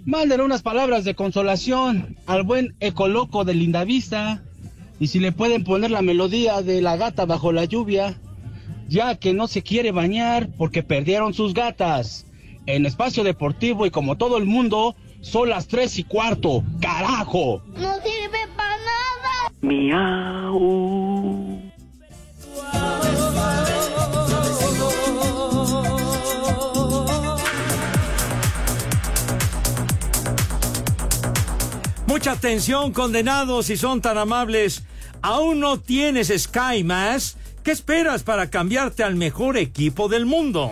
[0.05, 4.43] mándenle unas palabras de consolación al buen Ecoloco de Lindavista.
[4.99, 8.17] Y si le pueden poner la melodía de la gata bajo la lluvia,
[8.87, 12.25] ya que no se quiere bañar porque perdieron sus gatas.
[12.65, 16.63] En espacio deportivo y como todo el mundo, son las tres y cuarto.
[16.81, 17.61] ¡Carajo!
[17.75, 19.51] No sirve para nada.
[19.61, 20.95] Miau.
[32.07, 34.83] Mucha atención, condenados, si son tan amables.
[35.21, 37.37] ¿Aún no tienes Sky Más?
[37.65, 40.69] ¿Qué esperas para cambiarte al mejor equipo del mundo?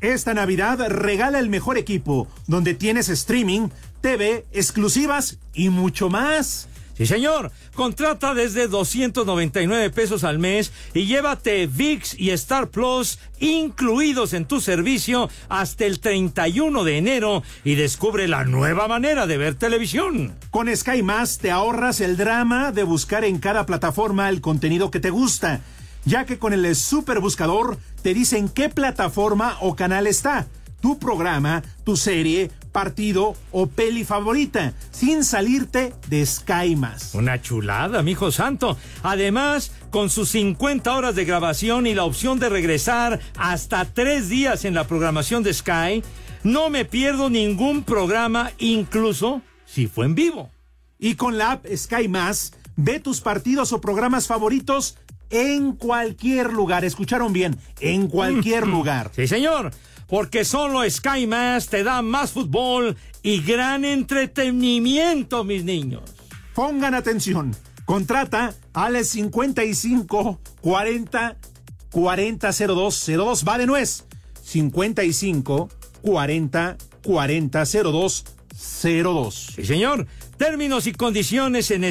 [0.00, 6.68] Esta Navidad regala el mejor equipo, donde tienes streaming, TV, exclusivas y mucho más.
[6.96, 7.50] Sí, señor.
[7.74, 14.60] Contrata desde 299 pesos al mes y llévate VIX y Star Plus incluidos en tu
[14.60, 20.36] servicio hasta el 31 de enero y descubre la nueva manera de ver televisión.
[20.50, 25.00] Con Sky Más te ahorras el drama de buscar en cada plataforma el contenido que
[25.00, 25.60] te gusta,
[26.06, 30.46] ya que con el super buscador te dicen qué plataforma o canal está,
[30.80, 37.14] tu programa, tu serie, partido o peli favorita, sin salirte de Sky Más.
[37.14, 38.76] Una chulada, mijo santo.
[39.02, 44.64] Además, con sus 50 horas de grabación y la opción de regresar hasta tres días
[44.64, 46.04] en la programación de Sky,
[46.44, 50.50] no me pierdo ningún programa, incluso si fue en vivo.
[50.98, 54.98] Y con la app Sky Más, ve tus partidos o programas favoritos
[55.30, 56.84] en cualquier lugar.
[56.84, 59.10] Escucharon bien, en cualquier lugar.
[59.14, 59.72] Sí, señor.
[60.06, 66.02] Porque solo Sky Más te da más fútbol y gran entretenimiento, mis niños.
[66.54, 67.54] Pongan atención.
[67.84, 71.36] Contrata al 55 40
[71.90, 74.04] 40 02 02 va de nuez.
[74.42, 75.68] 55
[76.02, 78.24] 40 40 02
[78.82, 79.52] 02.
[79.56, 80.06] Sí, señor.
[80.36, 81.82] Términos y condiciones en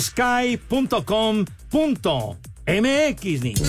[2.66, 3.62] sky.com.mx, niños.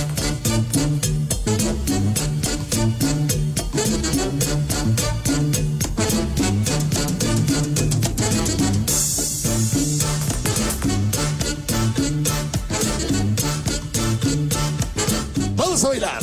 [15.56, 16.22] Vamos a bailar.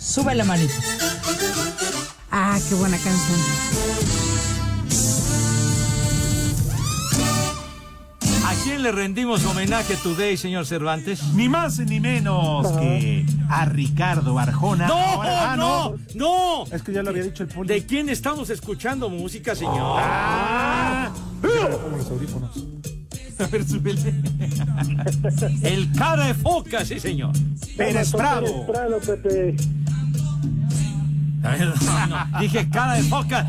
[0.00, 0.74] Sube la manita.
[2.30, 4.17] Ah, qué buena canción.
[8.64, 11.22] Quién le rendimos homenaje today, señor Cervantes?
[11.34, 14.86] Ni más ni menos que a Ricardo Arjona.
[14.86, 16.64] ¡No, Ahora- ah, no, no!
[16.70, 17.68] Es que ya lo había dicho el poli.
[17.68, 19.98] ¿De quién estamos escuchando música, señor?
[20.00, 21.10] Ah.
[21.42, 22.50] los audífonos.
[23.38, 24.14] A ver, súbele.
[25.62, 27.32] El cara de foca, sí, señor.
[27.76, 28.66] Pérez Prado.
[28.66, 29.54] Prado, Pepe.
[31.44, 33.46] A ver, no, no, Dije cara de foca.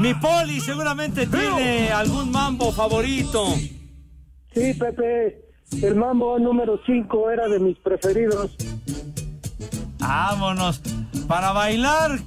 [0.00, 3.54] Mi poli seguramente tiene algún mambo favorito.
[4.58, 5.44] Sí, Pepe.
[5.82, 8.56] El mambo número 5 era de mis preferidos.
[9.98, 10.80] Vámonos.
[11.28, 12.18] Para bailar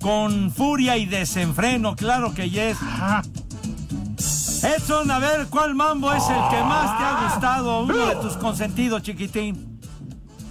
[0.00, 2.76] con furia y desenfreno, claro que yes.
[4.64, 7.82] Edson, a ver, ¿cuál mambo es el que más te ha gustado?
[7.82, 9.80] Uno de tus consentidos, chiquitín.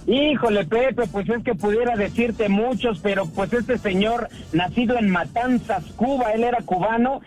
[0.06, 5.84] Híjole, Pepe, pues es que pudiera decirte muchos, pero pues este señor, nacido en Matanzas,
[5.96, 7.22] Cuba, él era cubano.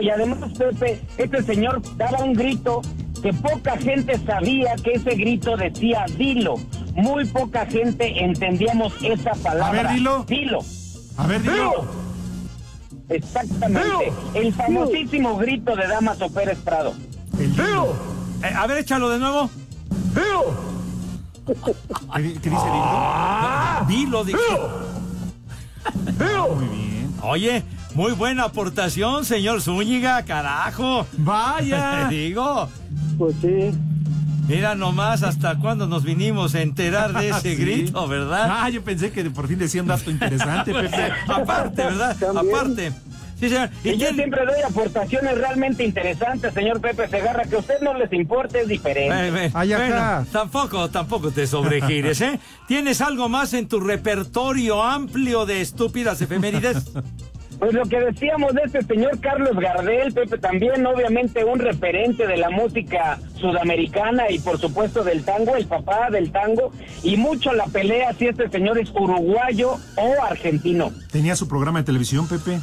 [0.00, 2.82] Y además, Pepe, este señor daba un grito
[3.22, 6.56] que poca gente sabía que ese grito decía dilo.
[6.94, 9.80] Muy poca gente entendíamos esa palabra.
[9.80, 10.24] A ver, dilo.
[10.24, 10.58] Dilo.
[11.16, 11.86] A ver, dilo.
[13.08, 14.12] Exactamente.
[14.34, 16.92] El famosísimo grito de Damaso Pérez Prado.
[17.38, 19.48] Eh, a ver, échalo de nuevo.
[21.46, 21.54] ¿Qué,
[22.42, 23.86] qué dice Dilo?
[23.88, 24.38] Dilo, dije.
[26.54, 27.14] Muy bien.
[27.22, 27.64] Oye,
[27.98, 31.04] muy buena aportación, señor Zúñiga, carajo.
[31.16, 32.06] Vaya.
[32.08, 32.68] Te digo.
[33.18, 33.72] Pues sí.
[34.46, 37.56] Mira nomás hasta cuándo nos vinimos a enterar de ese Sí.
[37.56, 38.46] grito, ¿verdad?
[38.52, 41.12] Ah, yo pensé que por fin decía un dato interesante, Pepe.
[41.26, 42.16] Aparte, ¿verdad?
[42.16, 42.54] También.
[42.54, 42.92] Aparte.
[43.40, 43.70] Sí, señor.
[43.82, 48.12] Y yo siempre doy aportaciones realmente interesantes, señor Pepe Segarra, que a usted no les
[48.12, 49.28] importe, es diferente.
[49.28, 52.38] Eh, eh, bueno, tampoco, tampoco te sobregires, ¿eh?
[52.68, 56.92] ¿Tienes algo más en tu repertorio amplio de estúpidas efemérides?
[57.58, 62.36] Pues lo que decíamos de este señor Carlos Gardel, Pepe, también obviamente un referente de
[62.36, 67.66] la música sudamericana y por supuesto del tango, el papá del tango, y mucho la
[67.66, 70.92] pelea si este señor es uruguayo o argentino.
[71.10, 72.60] Tenía su programa de televisión, Pepe.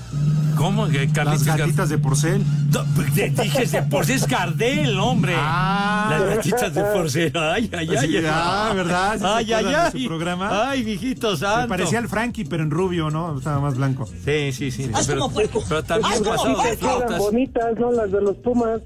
[0.56, 0.88] ¿Cómo?
[0.88, 2.42] que Las gatitas de porcel.
[2.72, 5.34] No, Te dije de porcel es Gardel, hombre.
[5.36, 6.08] Ah.
[6.10, 7.32] Las gatitas de porcel.
[7.36, 8.08] Ay, ay, ay.
[8.08, 9.18] Sí, ah, ¿verdad?
[9.18, 10.02] ¿Sí Ay, ay, ay.
[10.02, 10.70] su programa?
[10.70, 11.64] Ay, mijito santo.
[11.64, 13.38] Se parecía al Frankie, pero en rubio, ¿no?
[13.38, 14.06] Estaba más blanco.
[14.06, 14.85] Sí, sí, sí.
[14.94, 15.64] Haz Pero, como puerco.
[15.68, 17.18] pero también Haz como puerco.
[17.18, 17.92] Bonitas, ¿no?
[17.92, 18.82] Las de los Pumas.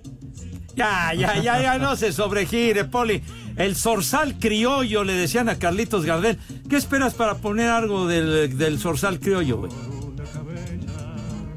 [0.76, 3.22] Ya, ya, ya, ya, no se sobregire, Poli.
[3.58, 6.38] El zorzal criollo, le decían a Carlitos Gardel.
[6.70, 9.72] ¿Qué esperas para poner algo del, del zorzal criollo, güey?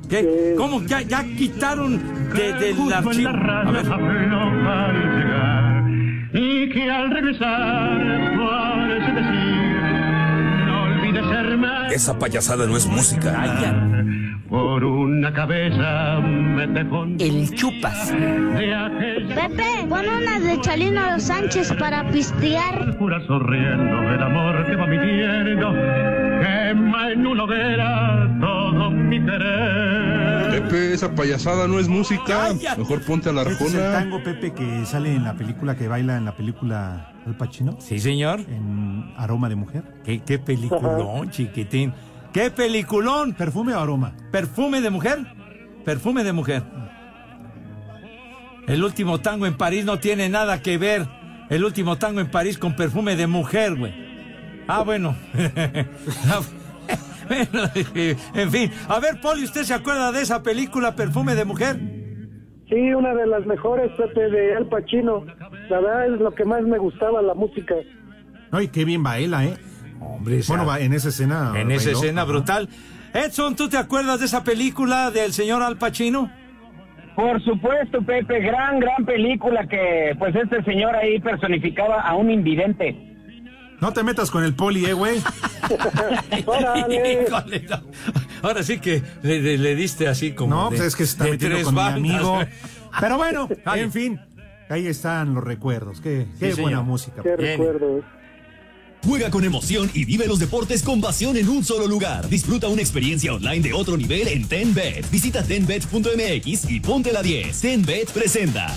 [0.09, 0.55] ¿Qué?
[0.59, 0.83] ¿Cómo?
[0.83, 2.03] Ya, ya quitaron
[2.35, 3.31] de- del archivo.
[3.31, 3.87] A ver.
[6.35, 7.99] y que al regresar
[8.37, 13.31] parece decir no olvides ser más Esa payasada no es música.
[14.83, 18.11] Por una cabeza me dejó El chupas.
[18.11, 22.97] Pepe, pon una de Chalino Sánchez para pistear.
[22.99, 25.73] jura sonriendo el amor que va midiendo
[26.41, 32.53] quema en una hoguera todo mi querer Pepe, esa payasada no es música.
[32.77, 33.99] Mejor ponte a la Este es el arjona.
[34.01, 37.77] tango, Pepe, que sale en la película, que baila en la película Al Pacino.
[37.79, 38.41] Sí, señor.
[38.41, 39.83] En Aroma de Mujer.
[40.05, 41.95] ¿Qué, qué peliculón, chiquitín?
[42.33, 43.35] ¿Qué peliculón?
[43.35, 44.15] ¿Perfume o aroma?
[44.31, 45.19] ¿Perfume de mujer?
[45.85, 46.63] Perfume de mujer.
[48.67, 51.07] El último tango en París no tiene nada que ver.
[51.51, 53.93] El último tango en París con perfume de mujer, güey.
[54.67, 55.15] Ah, bueno.
[57.29, 57.71] Bueno,
[58.35, 58.71] en fin.
[58.89, 61.77] A ver, Poli, ¿usted se acuerda de esa película Perfume de mujer?
[62.69, 65.25] Sí, una de las mejores, Pepe, de Al Pacino.
[65.71, 67.77] La verdad es lo que más me gustaba, la música.
[68.51, 69.57] Ay, qué bien baila, ¿eh?
[70.17, 71.53] Hombre, Bueno, va, en esa escena.
[71.57, 71.99] En esa bailó.
[72.01, 72.31] escena Ajá.
[72.31, 72.69] brutal.
[73.15, 76.31] Edson, ¿tú te acuerdas de esa película del señor Al Pacino?
[77.15, 82.97] Por supuesto, Pepe, gran, gran película que pues este señor ahí personificaba a un invidente.
[83.81, 85.19] No te metas con el poli, eh, güey.
[86.39, 87.81] Híjole, no.
[88.43, 90.55] Ahora sí que le, le- le diste así como.
[90.55, 92.35] No, de- pues es que se está de metiendo tres con bandas, mi amigo.
[92.37, 92.47] güey.
[93.01, 94.21] Pero bueno, en fin.
[94.69, 96.01] Ahí están los recuerdos.
[96.01, 96.63] Qué, Sí, qué señor.
[96.63, 97.23] buena música.
[97.23, 98.03] Qué recuerdo.
[99.05, 102.29] Juega con emoción y vive los deportes con pasión en un solo lugar.
[102.29, 105.11] Disfruta una experiencia online de otro nivel en TenBet.
[105.11, 107.61] Visita tenbet.mx y ponte la 10.
[107.61, 108.73] TenBet presenta.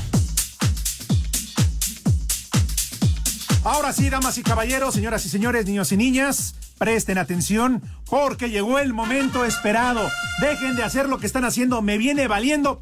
[3.63, 8.79] Ahora sí, damas y caballeros, señoras y señores, niños y niñas, presten atención porque llegó
[8.79, 10.07] el momento esperado.
[10.39, 12.81] Dejen de hacer lo que están haciendo, me viene valiendo.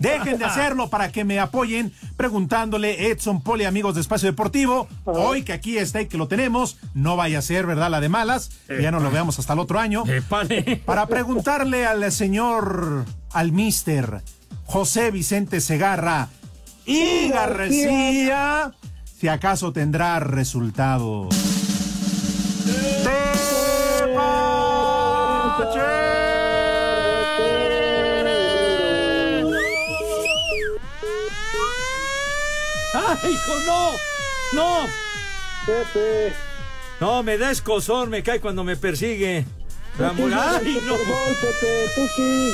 [0.00, 4.88] Dejen de hacerlo para que me apoyen preguntándole Edson Poli, amigos de Espacio Deportivo.
[5.04, 7.90] Hoy que aquí está y que lo tenemos, no vaya a ser, ¿verdad?
[7.90, 8.50] La de malas.
[8.68, 10.04] Ya no lo veamos hasta el otro año.
[10.84, 14.22] Para preguntarle al señor, al mister
[14.64, 16.28] José Vicente Segarra
[16.84, 18.72] y García,
[19.18, 21.34] si acaso tendrá resultados.
[32.96, 33.90] ¡Ay, hijo, no!
[34.52, 34.86] ¡No!
[35.66, 36.32] Pepe.
[37.00, 39.44] No, me da escosor, me cae cuando me persigue.
[39.98, 40.14] ¡Ay,
[40.86, 40.94] no!
[40.96, 42.52] Pepe, tú sí.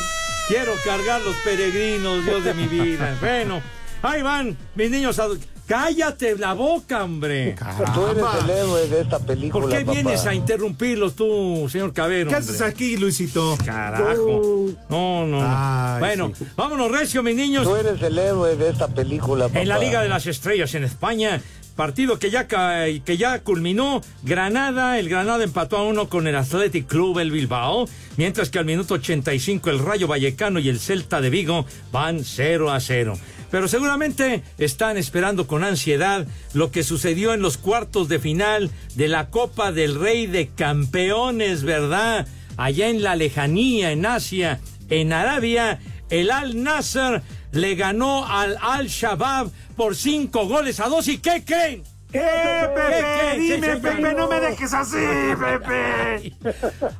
[0.48, 3.16] Quiero cargar los peregrinos, Dios de mi vida.
[3.20, 3.62] Bueno,
[4.02, 5.18] ahí van, mis niños.
[5.18, 5.38] adu-
[5.72, 7.56] Cállate la boca, hombre.
[7.94, 9.92] Tú eres el héroe de esta película, ¿Por qué papá.
[9.92, 12.28] vienes a interrumpirlos tú, señor Cabero?
[12.28, 13.56] ¿Qué haces aquí, Luisito?
[13.64, 14.66] Carajo.
[14.90, 15.38] No, no.
[15.42, 16.44] Ay, bueno, sí.
[16.56, 17.64] vámonos, Recio, mis niños.
[17.64, 19.62] Tú eres el héroe de esta película, papá.
[19.62, 21.40] En la Liga de las Estrellas en España,
[21.74, 26.86] partido que ya, que ya culminó, Granada, el Granada empató a uno con el Athletic
[26.86, 31.30] Club el Bilbao, mientras que al minuto 85 el Rayo Vallecano y el Celta de
[31.30, 33.14] Vigo van 0 a 0.
[33.52, 39.08] Pero seguramente están esperando con ansiedad lo que sucedió en los cuartos de final de
[39.08, 42.26] la Copa del Rey de Campeones, ¿verdad?
[42.56, 47.20] Allá en la lejanía, en Asia, en Arabia, el Al Nasser
[47.52, 51.06] le ganó al Al Shabaab por cinco goles a dos.
[51.08, 51.91] ¿Y qué creen?
[52.12, 53.38] ¿Qué, Pepe?
[53.40, 54.96] Dime, Pepe, no me dejes así,
[55.40, 56.34] Pepe.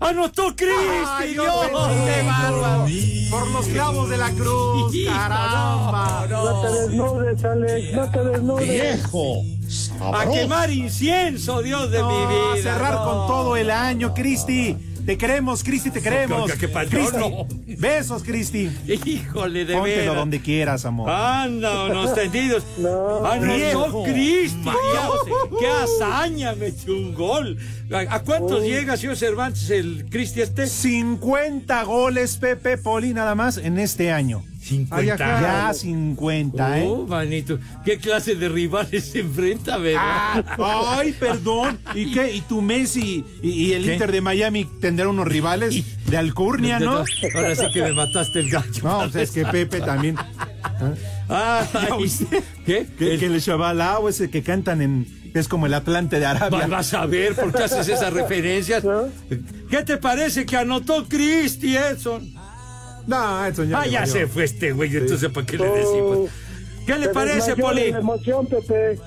[0.01, 0.75] ¡Anotó Cristi,
[1.07, 1.47] Ay, Dios!
[1.47, 2.87] yo pensé, ¡Qué bárbaro!
[3.31, 6.27] Por los clavos de la cruz, caramba.
[6.31, 8.69] No te desnudes, Alex, no te desnudes.
[8.69, 9.43] Viejo.
[10.15, 12.63] ¡A quemar incienso, Dios de No, mi a vida!
[12.63, 13.05] cerrar no.
[13.05, 14.77] con todo el año, Cristi.
[15.05, 16.51] Te queremos, Cristi, te queremos.
[16.53, 16.89] ¿Qué- qué pasó?
[16.91, 17.47] Cristi, No.
[17.79, 18.71] Besos, Cristi.
[18.87, 20.15] Híjole, de Póntelo veras.
[20.17, 21.11] donde quieras, amor.
[21.11, 22.63] Anda, unos tendidos.
[22.79, 24.65] Ah, no, no, Cristi.
[24.65, 25.09] ya,
[25.59, 26.55] ¡Qué hazaña!
[26.55, 27.59] Me echó un gol.
[27.91, 30.67] ¿A, a cuántos llega, señor Cervantes, el Cristi este?
[30.69, 34.45] 50 goles, Pepe Poli, nada más en este año.
[34.63, 35.17] 50.
[35.17, 36.85] Ya 50, ¿eh?
[36.87, 37.59] Oh, manito.
[37.85, 40.45] ¿Qué clase de rivales se enfrenta, verdad?
[40.59, 41.79] Ah, ay, perdón.
[41.95, 42.33] ¿Y qué?
[42.33, 43.93] ¿Y tu Messi y, y el ¿Qué?
[43.95, 46.99] Inter de Miami tendrán unos rivales de alcurnia, no?
[47.35, 48.83] Ahora sí que me mataste el gallo.
[48.85, 50.17] No, pues es que Pepe también.
[51.29, 52.43] Ah, ¿Ya oíste?
[52.65, 52.87] ¿Qué?
[52.99, 55.23] Que, que el Shabalao ese que cantan en.
[55.35, 56.59] Es como el Atlante de Arabia.
[56.61, 58.85] Va- Vas a ver por qué haces esas referencias.
[59.71, 62.35] ¿Qué te parece que anotó Cristi Edson?
[63.07, 66.31] No, Edson ya Ah, ya se fue este güey, entonces ¿para qué le decimos?
[66.87, 67.93] ¿Qué le parece, Poli?
[67.93, 68.99] la emoción, Pepe.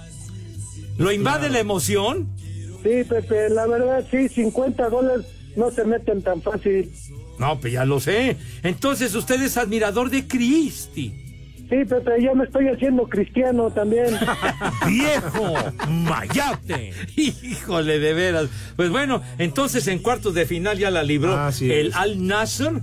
[0.97, 2.27] ¿Lo invade la emoción?
[2.83, 5.25] Sí, Pepe, la verdad, sí, 50 goles
[5.55, 6.91] no se meten tan fácil.
[7.39, 8.37] No, pues ya lo sé.
[8.63, 11.21] Entonces usted es admirador de Cristi.
[11.69, 14.15] Sí, Pepe, ya me estoy haciendo cristiano también.
[14.87, 15.53] ¡Viejo!
[15.89, 16.93] ¡Mayate!
[17.15, 18.49] Híjole, de veras.
[18.75, 21.95] Pues bueno, entonces en cuartos de final ya la libró el es.
[21.95, 22.73] Al Nasser.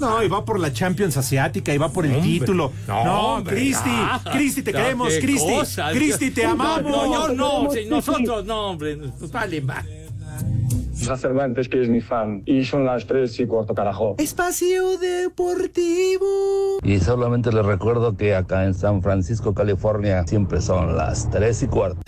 [0.00, 2.28] No, y va por la Champions Asiática, y va por el Hombre.
[2.30, 2.72] título.
[2.88, 5.54] No, No, Cristi, ah, Cristi, te no, queremos, Cristi.
[5.92, 6.90] Cristi, te No, amamos.
[6.90, 8.98] No, yo no, nosotros no, hombre.
[9.32, 9.84] Vale, va.
[11.16, 12.42] Cervantes, que es mi fan.
[12.46, 14.14] Y son las tres y cuarto, carajo.
[14.18, 16.78] Espacio Deportivo.
[16.82, 21.66] Y solamente les recuerdo que acá en San Francisco, California, siempre son las 3 y
[21.68, 22.00] cuarto.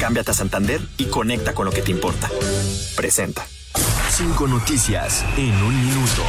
[0.00, 2.28] Cámbiate a Santander y conecta con lo que te importa.
[2.96, 3.44] Presenta.
[4.10, 6.22] Cinco noticias en un minuto.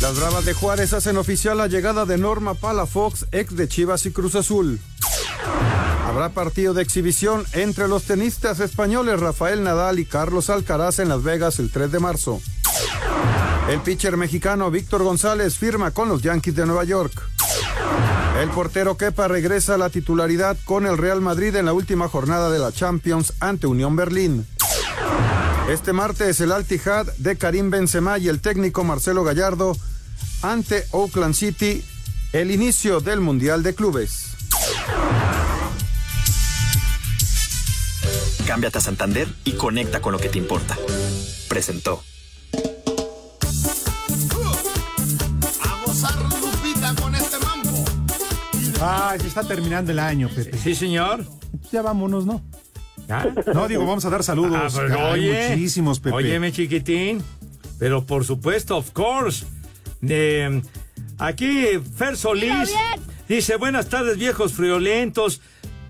[0.00, 4.12] Las Bravas de Juárez hacen oficial la llegada de Norma Palafox, ex de Chivas y
[4.12, 4.80] Cruz Azul.
[6.06, 11.22] Habrá partido de exhibición entre los tenistas españoles Rafael Nadal y Carlos Alcaraz en Las
[11.22, 12.40] Vegas el 3 de marzo.
[13.68, 17.12] El pitcher mexicano Víctor González firma con los Yankees de Nueva York.
[18.40, 22.50] El portero Kepa regresa a la titularidad con el Real Madrid en la última jornada
[22.50, 24.46] de la Champions ante Unión Berlín.
[25.68, 29.76] Este martes el Altihad de Karim Benzema y el técnico Marcelo Gallardo
[30.42, 31.82] ante Oakland City
[32.32, 34.36] el inicio del Mundial de Clubes.
[38.46, 40.76] Cámbiate a Santander y conecta con lo que te importa.
[41.48, 42.02] Presentó.
[45.62, 47.84] A gozar Lupita con este mambo.
[48.80, 50.56] Ay, se está terminando el año, Pepe.
[50.58, 51.24] Sí, señor.
[51.70, 52.42] Ya vámonos, ¿no?
[53.08, 53.32] ¿Ya?
[53.54, 54.56] No, digo, vamos a dar saludos.
[54.56, 56.16] Ah, pues, Hay oye, muchísimos, Pepe.
[56.16, 57.22] Óyeme, chiquitín.
[57.78, 59.46] Pero por supuesto, of course.
[60.02, 60.62] Eh,
[61.18, 61.64] aquí,
[61.96, 62.72] Fer Solís
[63.28, 65.40] dice: Buenas tardes, viejos friolentos.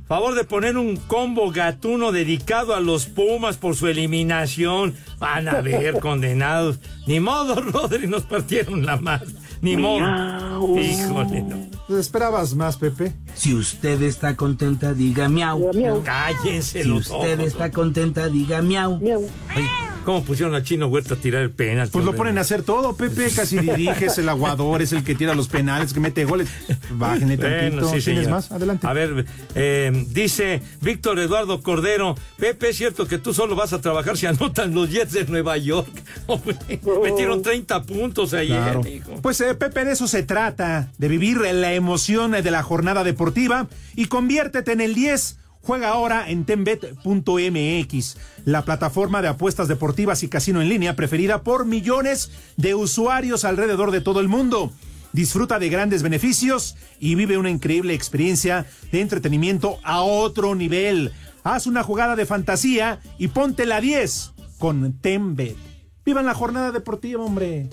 [0.09, 4.95] Favor de poner un combo gatuno dedicado a los Pumas por su eliminación.
[5.21, 6.81] Van a ver, condenados.
[7.07, 9.29] Ni modo, Rodri, nos partieron la madre.
[9.63, 10.77] Ni modo.
[10.81, 11.71] Híjole, no.
[11.97, 13.13] ¿Esperabas más, Pepe?
[13.35, 15.71] Si usted está contenta, diga miau.
[16.03, 17.47] Cállense Si los usted ojos.
[17.47, 18.97] está contenta, diga miau.
[18.97, 19.69] Oye,
[20.05, 21.89] ¿Cómo pusieron a Chino Huerta a tirar el penal?
[21.93, 23.29] Pues lo ponen a hacer todo, Pepe.
[23.37, 26.49] Casi dirige, es el aguador, es el que tira los penales, que mete goles.
[26.91, 27.83] Bájenle tantito.
[27.83, 28.31] Bueno, sí, ¿Tienes señor.
[28.31, 28.51] más?
[28.51, 28.87] Adelante.
[28.87, 33.81] A ver, eh, dice Víctor Eduardo Cordero, Pepe, es cierto que tú solo vas a
[33.81, 35.91] trabajar si anotan los Jets de Nueva York.
[36.27, 36.57] Hombre,
[37.05, 38.83] metieron 30 puntos ayer, Claro.
[39.23, 43.69] Pues eh, Pepe, de eso se trata, de vivir la emoción de la jornada deportiva
[43.97, 45.37] y conviértete en el 10.
[45.63, 51.67] Juega ahora en tenbet.mx, la plataforma de apuestas deportivas y casino en línea preferida por
[51.67, 54.73] millones de usuarios alrededor de todo el mundo.
[55.13, 61.13] Disfruta de grandes beneficios y vive una increíble experiencia de entretenimiento a otro nivel.
[61.43, 65.57] Haz una jugada de fantasía y ponte la 10 con Tenbet.
[66.05, 67.69] Vivan la jornada deportiva, hombre.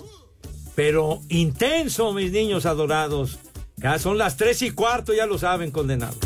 [0.74, 3.38] Pero intenso, mis niños adorados.
[3.76, 6.18] Ya son las tres y cuarto, ya lo saben, condenados.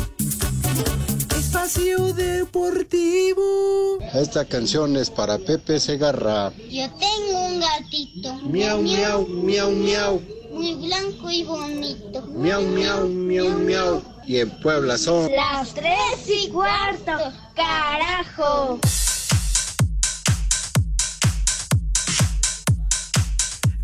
[1.63, 3.97] Espacio Deportivo.
[4.13, 6.51] Esta canción es para Pepe Segarra.
[6.69, 8.33] Yo tengo un gatito.
[8.43, 10.21] Miau, miau, miau, miau.
[10.51, 12.21] Muy blanco y bonito.
[12.35, 14.03] Miau, miau, miau, miau.
[14.27, 15.31] Y en Puebla son.
[15.31, 17.13] Las tres y cuarto.
[17.55, 18.81] Carajo.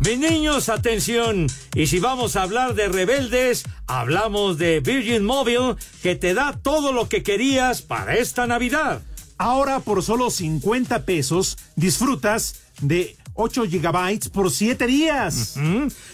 [0.00, 1.46] Mis niños, atención.
[1.74, 6.92] Y si vamos a hablar de rebeldes, hablamos de Virgin Mobile, que te da todo
[6.92, 9.02] lo que querías para esta Navidad.
[9.36, 15.56] Ahora por solo 50 pesos disfrutas de 8 gigabytes por 7 días.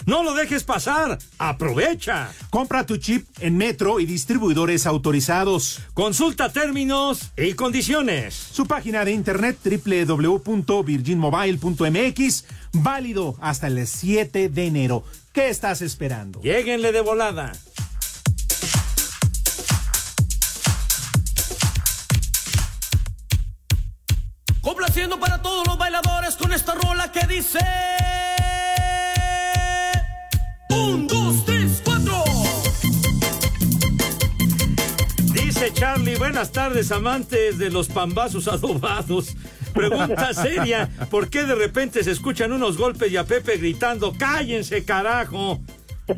[0.07, 1.19] No lo dejes pasar.
[1.39, 2.33] Aprovecha.
[2.51, 5.81] Compra tu chip en Metro y distribuidores autorizados.
[5.93, 8.35] Consulta términos y condiciones.
[8.35, 15.05] Su página de internet www.virginmobile.mx, válido hasta el 7 de enero.
[15.37, 16.41] ¿Qué estás esperando?
[16.41, 17.53] Lléguenle de volada.
[24.63, 27.59] Complaciendo para todos los bailadores con esta rola que dice.
[30.71, 32.25] Un, dos, tres, cuatro.
[35.35, 39.37] Dice Charlie, buenas tardes, amantes de los pambazos adobados.
[39.77, 44.85] Pregunta seria, ¿por qué de repente se escuchan unos golpes y a Pepe gritando, cállense
[44.85, 45.61] carajo?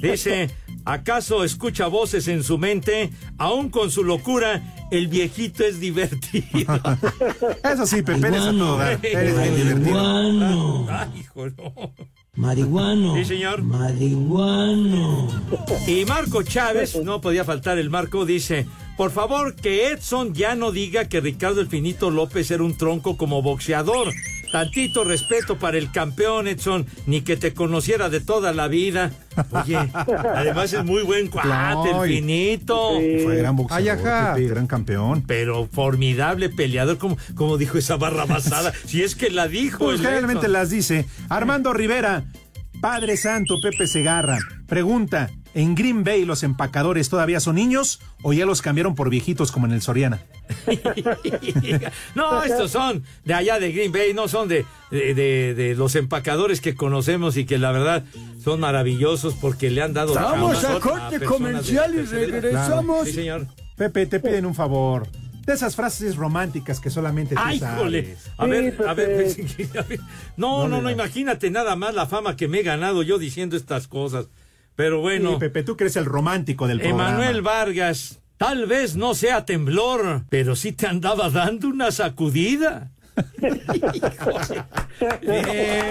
[0.01, 0.51] Dice,
[0.85, 3.11] ¿acaso escucha voces en su mente?
[3.39, 6.79] Aún con su locura, el viejito es divertido.
[7.65, 8.99] Eso sí, Pepe, eres a todo dar.
[9.03, 10.87] Eres bien divertido.
[10.91, 11.95] Ay, hijo, no.
[12.35, 13.17] Marihuano.
[13.17, 13.63] Sí, señor.
[13.63, 15.29] Marihuano.
[15.87, 18.67] Y Marco Chávez, no podía faltar el Marco, dice,
[18.99, 23.17] por favor que Edson ya no diga que Ricardo el Finito López era un tronco
[23.17, 24.09] como boxeador.
[24.51, 29.13] Tantito respeto para el campeón, Edson, ni que te conociera de toda la vida.
[29.51, 32.09] Oye, además es muy buen cuate, el.
[32.09, 32.95] Finito.
[33.23, 35.23] Fue gran boxeador, Ay, gran campeón.
[35.25, 38.73] Pero formidable peleador, como, como dijo esa barra basada.
[38.85, 39.85] si es que la dijo.
[39.85, 40.53] Pues generalmente Edson.
[40.55, 41.07] las dice.
[41.29, 42.25] Armando Rivera,
[42.81, 48.47] Padre Santo Pepe Segarra, pregunta, ¿en Green Bay los empacadores todavía son niños o ya
[48.47, 50.21] los cambiaron por viejitos como en el Soriana?
[52.15, 55.95] No, estos son de allá de Green Bay, no son de, de, de- de los
[55.95, 58.05] empacadores que conocemos y que la verdad
[58.43, 60.15] son maravillosos porque le han dado...
[60.15, 63.07] Vamos a a corte comercial y regresamos.
[63.07, 63.47] Sí, señor.
[63.77, 65.07] Pepe, te piden un favor.
[65.47, 67.79] De esas frases románticas que solamente tú ¡Ay, sabes.
[67.81, 68.17] jole!
[68.37, 69.35] A ver, a ver,
[69.79, 70.01] a ver.
[70.37, 73.89] No, no, no, imagínate nada más la fama que me he ganado yo diciendo estas
[73.89, 74.27] cosas.
[74.79, 75.31] Pero bueno.
[75.33, 77.09] Sí, Pepe, tú que eres el romántico del programa.
[77.09, 82.93] Emanuel Vargas, tal vez no sea temblor, pero sí te andaba dando una sacudida.
[85.21, 85.85] Bien,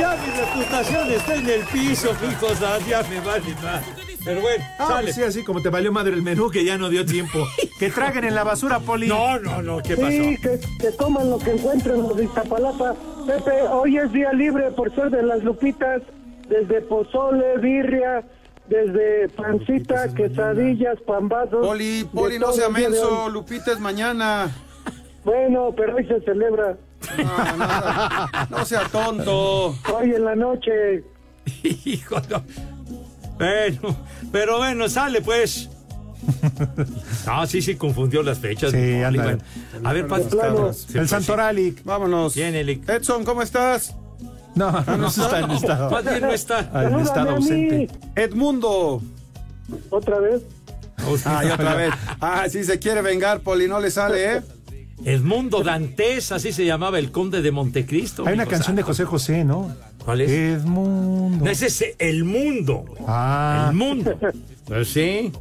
[0.00, 2.58] ya mi reputación está en el piso, hijos,
[2.88, 3.82] ya me vale más.
[4.24, 5.02] Pero bueno, Ah, sale.
[5.08, 7.46] pues sí, así como te valió madre el menú que ya no dio tiempo.
[7.78, 9.08] que traguen en la basura, Poli.
[9.08, 12.94] No, no, no, ¿qué Sí, que, que coman lo que encuentren los de Iztapalapa.
[13.26, 16.00] Pepe, hoy es día libre por ser de las lupitas,
[16.48, 18.24] desde pozole, birria,
[18.68, 21.66] desde pancita, quesadillas, pambazos.
[21.66, 23.28] Poli, Poli, no sea menso.
[23.28, 24.50] Lupita es mañana.
[25.24, 26.76] Bueno, pero hoy se celebra.
[27.18, 28.48] No, nada.
[28.50, 29.76] No sea tonto.
[29.92, 31.04] Hoy en la noche.
[31.84, 32.42] Hijo, no.
[33.38, 33.96] Bueno,
[34.30, 35.68] pero bueno, sale pues.
[37.26, 38.70] Ah, sí, sí, confundió las fechas.
[38.70, 39.38] Sí, anda.
[39.82, 40.72] A ver, Pat, Plano.
[40.72, 41.76] sí, El pues, Santorali.
[41.84, 42.34] Vámonos.
[42.34, 42.88] Bien, Elic.
[42.88, 43.96] Edson, ¿cómo estás?
[44.54, 45.90] No, no, no está en estado.
[45.90, 46.70] Más bien no está.
[46.86, 47.88] En estado ausente.
[48.16, 49.02] Edmundo.
[49.90, 50.42] ¿Otra vez?
[51.24, 51.92] Ah, y otra vez.
[52.20, 54.42] Ah, sí se quiere vengar, Poli, no le sale, ¿eh?
[55.04, 58.24] Edmundo Dantes, así se llamaba el conde de Montecristo.
[58.26, 58.82] Hay una canción de.
[58.82, 59.74] José José, ¿no?
[60.04, 60.30] ¿Cuál es?
[60.30, 61.44] Edmundo.
[61.44, 62.84] No, ese es el mundo.
[63.06, 63.68] Ah.
[63.70, 64.16] El mundo.
[64.66, 65.32] Pues sí.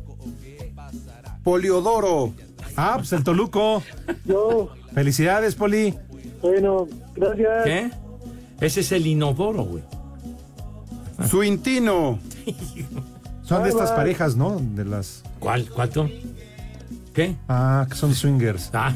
[1.44, 2.34] Poliodoro.
[2.76, 3.84] Ah, pues el Toluco.
[4.26, 4.70] Yo.
[4.94, 5.96] Felicidades, Poli.
[6.42, 7.64] Bueno, gracias.
[7.64, 7.92] ¿Qué?
[8.62, 9.84] Ese es el inodoro, güey.
[11.30, 12.20] Suintino.
[13.44, 14.58] Son de estas parejas, ¿no?
[14.60, 15.24] De las.
[15.40, 15.70] ¿Cuál?
[15.70, 16.10] ¿Cuánto?
[17.14, 17.36] ¿Qué?
[17.50, 18.70] Ah, que son swingers.
[18.74, 18.94] Ah.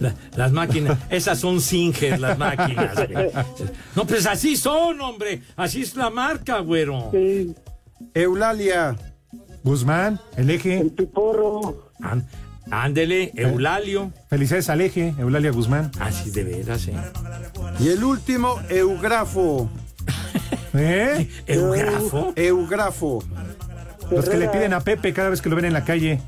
[0.00, 2.94] La- las máquinas, esas son Singer, las máquinas.
[2.96, 3.30] güey.
[3.96, 5.42] No, pues así son, hombre.
[5.56, 7.10] Así es la marca, güero.
[7.12, 7.54] Sí,
[8.14, 8.96] Eulalia.
[9.64, 10.78] Guzmán, el eje.
[10.78, 11.90] el piporro.
[12.00, 12.24] Án-
[12.70, 14.12] Ándele, Eulalio.
[14.28, 15.90] Felicidades al eje, Eulalia Guzmán.
[16.00, 16.94] Así de veras, ¿eh?
[17.80, 19.68] Y el último, Eugrafo.
[20.74, 21.28] ¿Eh?
[21.46, 22.32] ¿Eugrafo?
[22.36, 23.22] Eugrafo.
[24.10, 26.20] Los que le piden a Pepe cada vez que lo ven en la calle.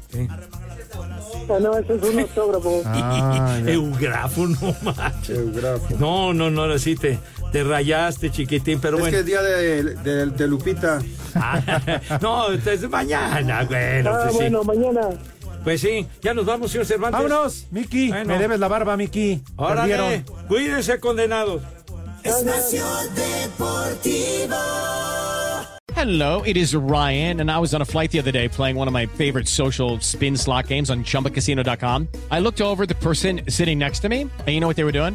[1.49, 2.82] Ah, no, ese es un autógrafo.
[2.84, 3.59] Ah.
[3.66, 5.30] Eugrafo, no manches.
[5.38, 5.97] Eugrafo.
[5.99, 7.18] No, no, no, ahora sí te,
[7.53, 9.12] te rayaste, chiquitín, pero es bueno.
[9.14, 11.01] que es día de, de- de Lupita.
[11.34, 11.61] Ah,
[12.20, 14.11] no, es mañana, bueno.
[14.11, 14.36] Ah, pues, sí.
[14.38, 15.01] bueno, mañana.
[15.64, 17.22] Pues sí, ya nos vamos, señor Cervantes.
[17.22, 18.08] Vámonos, Miki.
[18.08, 18.34] Bueno.
[18.34, 19.42] Me debes la barba, Miki.
[19.56, 21.62] Órale, cuídense, condenados.
[22.22, 22.84] Espacio
[23.14, 24.56] Deportivo.
[25.94, 28.88] Hello, it is Ryan, and I was on a flight the other day playing one
[28.88, 32.08] of my favorite social spin slot games on chumbacasino.com.
[32.30, 34.84] I looked over at the person sitting next to me, and you know what they
[34.84, 35.14] were doing?